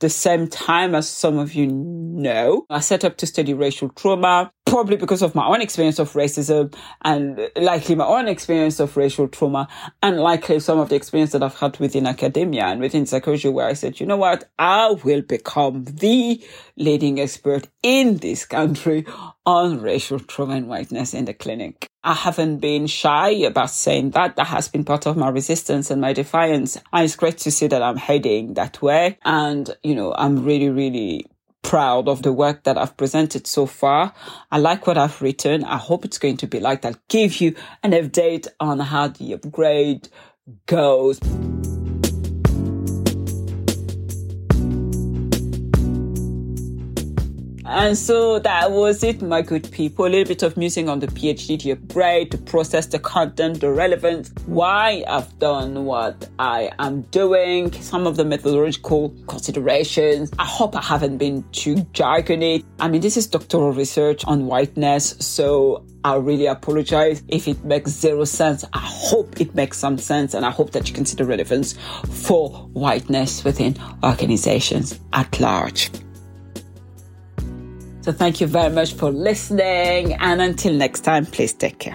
The 0.00 0.08
same 0.08 0.46
time 0.46 0.94
as 0.94 1.08
some 1.08 1.38
of 1.38 1.54
you 1.54 1.66
know, 1.66 2.66
I 2.70 2.80
set 2.80 3.04
up 3.04 3.16
to 3.18 3.26
study 3.26 3.54
racial 3.54 3.88
trauma 3.90 4.52
probably 4.66 4.96
because 4.96 5.22
of 5.22 5.34
my 5.34 5.46
own 5.46 5.62
experience 5.62 5.98
of 5.98 6.12
racism 6.12 6.74
and 7.02 7.48
likely 7.56 7.94
my 7.94 8.04
own 8.04 8.28
experience 8.28 8.80
of 8.80 8.96
racial 8.96 9.26
trauma 9.26 9.66
and 10.02 10.20
likely 10.20 10.60
some 10.60 10.78
of 10.78 10.90
the 10.90 10.94
experience 10.94 11.32
that 11.32 11.42
I've 11.42 11.58
had 11.58 11.78
within 11.78 12.06
academia 12.06 12.64
and 12.64 12.80
within 12.80 13.06
psychology 13.06 13.48
where 13.48 13.66
I 13.66 13.72
said, 13.72 13.98
you 13.98 14.06
know 14.06 14.16
what? 14.16 14.50
I 14.58 14.94
will 15.04 15.22
become 15.22 15.84
the 15.84 16.44
leading 16.76 17.18
expert 17.18 17.66
in 17.82 18.18
this 18.18 18.44
country 18.44 19.06
on 19.48 19.80
racial 19.80 20.20
trauma 20.20 20.56
and 20.56 20.68
whiteness 20.68 21.14
in 21.14 21.24
the 21.24 21.32
clinic. 21.32 21.88
I 22.04 22.12
haven't 22.12 22.58
been 22.58 22.86
shy 22.86 23.30
about 23.30 23.70
saying 23.70 24.10
that. 24.10 24.36
That 24.36 24.48
has 24.48 24.68
been 24.68 24.84
part 24.84 25.06
of 25.06 25.16
my 25.16 25.30
resistance 25.30 25.90
and 25.90 26.02
my 26.02 26.12
defiance. 26.12 26.76
And 26.92 27.06
it's 27.06 27.16
great 27.16 27.38
to 27.38 27.50
see 27.50 27.66
that 27.68 27.82
I'm 27.82 27.96
heading 27.96 28.52
that 28.54 28.82
way. 28.82 29.16
And, 29.24 29.74
you 29.82 29.94
know, 29.94 30.14
I'm 30.18 30.44
really, 30.44 30.68
really 30.68 31.24
proud 31.62 32.08
of 32.08 32.20
the 32.20 32.32
work 32.32 32.64
that 32.64 32.76
I've 32.76 32.98
presented 32.98 33.46
so 33.46 33.64
far. 33.64 34.12
I 34.50 34.58
like 34.58 34.86
what 34.86 34.98
I've 34.98 35.22
written. 35.22 35.64
I 35.64 35.78
hope 35.78 36.04
it's 36.04 36.18
going 36.18 36.36
to 36.36 36.46
be 36.46 36.60
like 36.60 36.82
that. 36.82 36.98
Give 37.08 37.40
you 37.40 37.54
an 37.82 37.92
update 37.92 38.48
on 38.60 38.80
how 38.80 39.08
the 39.08 39.32
upgrade 39.32 40.10
goes. 40.66 41.20
And 47.70 47.98
so 47.98 48.38
that 48.38 48.70
was 48.72 49.04
it, 49.04 49.20
my 49.20 49.42
good 49.42 49.70
people. 49.70 50.06
A 50.06 50.08
little 50.08 50.24
bit 50.24 50.42
of 50.42 50.56
musing 50.56 50.88
on 50.88 51.00
the 51.00 51.06
PhD 51.06 51.58
to 51.60 51.72
upgrade, 51.72 52.30
to 52.30 52.38
process 52.38 52.86
the 52.86 52.98
content, 52.98 53.60
the 53.60 53.70
relevance, 53.70 54.32
why 54.46 55.04
I've 55.06 55.38
done 55.38 55.84
what 55.84 56.30
I 56.38 56.70
am 56.78 57.02
doing, 57.02 57.70
some 57.72 58.06
of 58.06 58.16
the 58.16 58.24
methodological 58.24 59.14
considerations. 59.26 60.30
I 60.38 60.46
hope 60.46 60.74
I 60.76 60.80
haven't 60.80 61.18
been 61.18 61.44
too 61.52 61.74
jargony. 61.92 62.64
I 62.80 62.88
mean, 62.88 63.02
this 63.02 63.18
is 63.18 63.26
doctoral 63.26 63.72
research 63.72 64.24
on 64.24 64.46
whiteness, 64.46 65.16
so 65.20 65.84
I 66.04 66.14
really 66.14 66.46
apologize 66.46 67.22
if 67.28 67.46
it 67.46 67.62
makes 67.64 67.90
zero 67.90 68.24
sense. 68.24 68.64
I 68.72 68.80
hope 68.80 69.42
it 69.42 69.54
makes 69.54 69.76
some 69.76 69.98
sense 69.98 70.32
and 70.32 70.46
I 70.46 70.50
hope 70.50 70.70
that 70.70 70.88
you 70.88 70.94
can 70.94 71.04
see 71.04 71.16
the 71.16 71.26
relevance 71.26 71.74
for 72.08 72.48
whiteness 72.72 73.44
within 73.44 73.76
organizations 74.02 74.98
at 75.12 75.38
large. 75.38 75.90
So 78.08 78.14
thank 78.14 78.40
you 78.40 78.46
very 78.46 78.72
much 78.72 78.94
for 78.94 79.10
listening. 79.10 80.14
And 80.14 80.40
until 80.40 80.72
next 80.72 81.00
time, 81.00 81.26
please 81.26 81.52
take 81.52 81.78
care. 81.78 81.92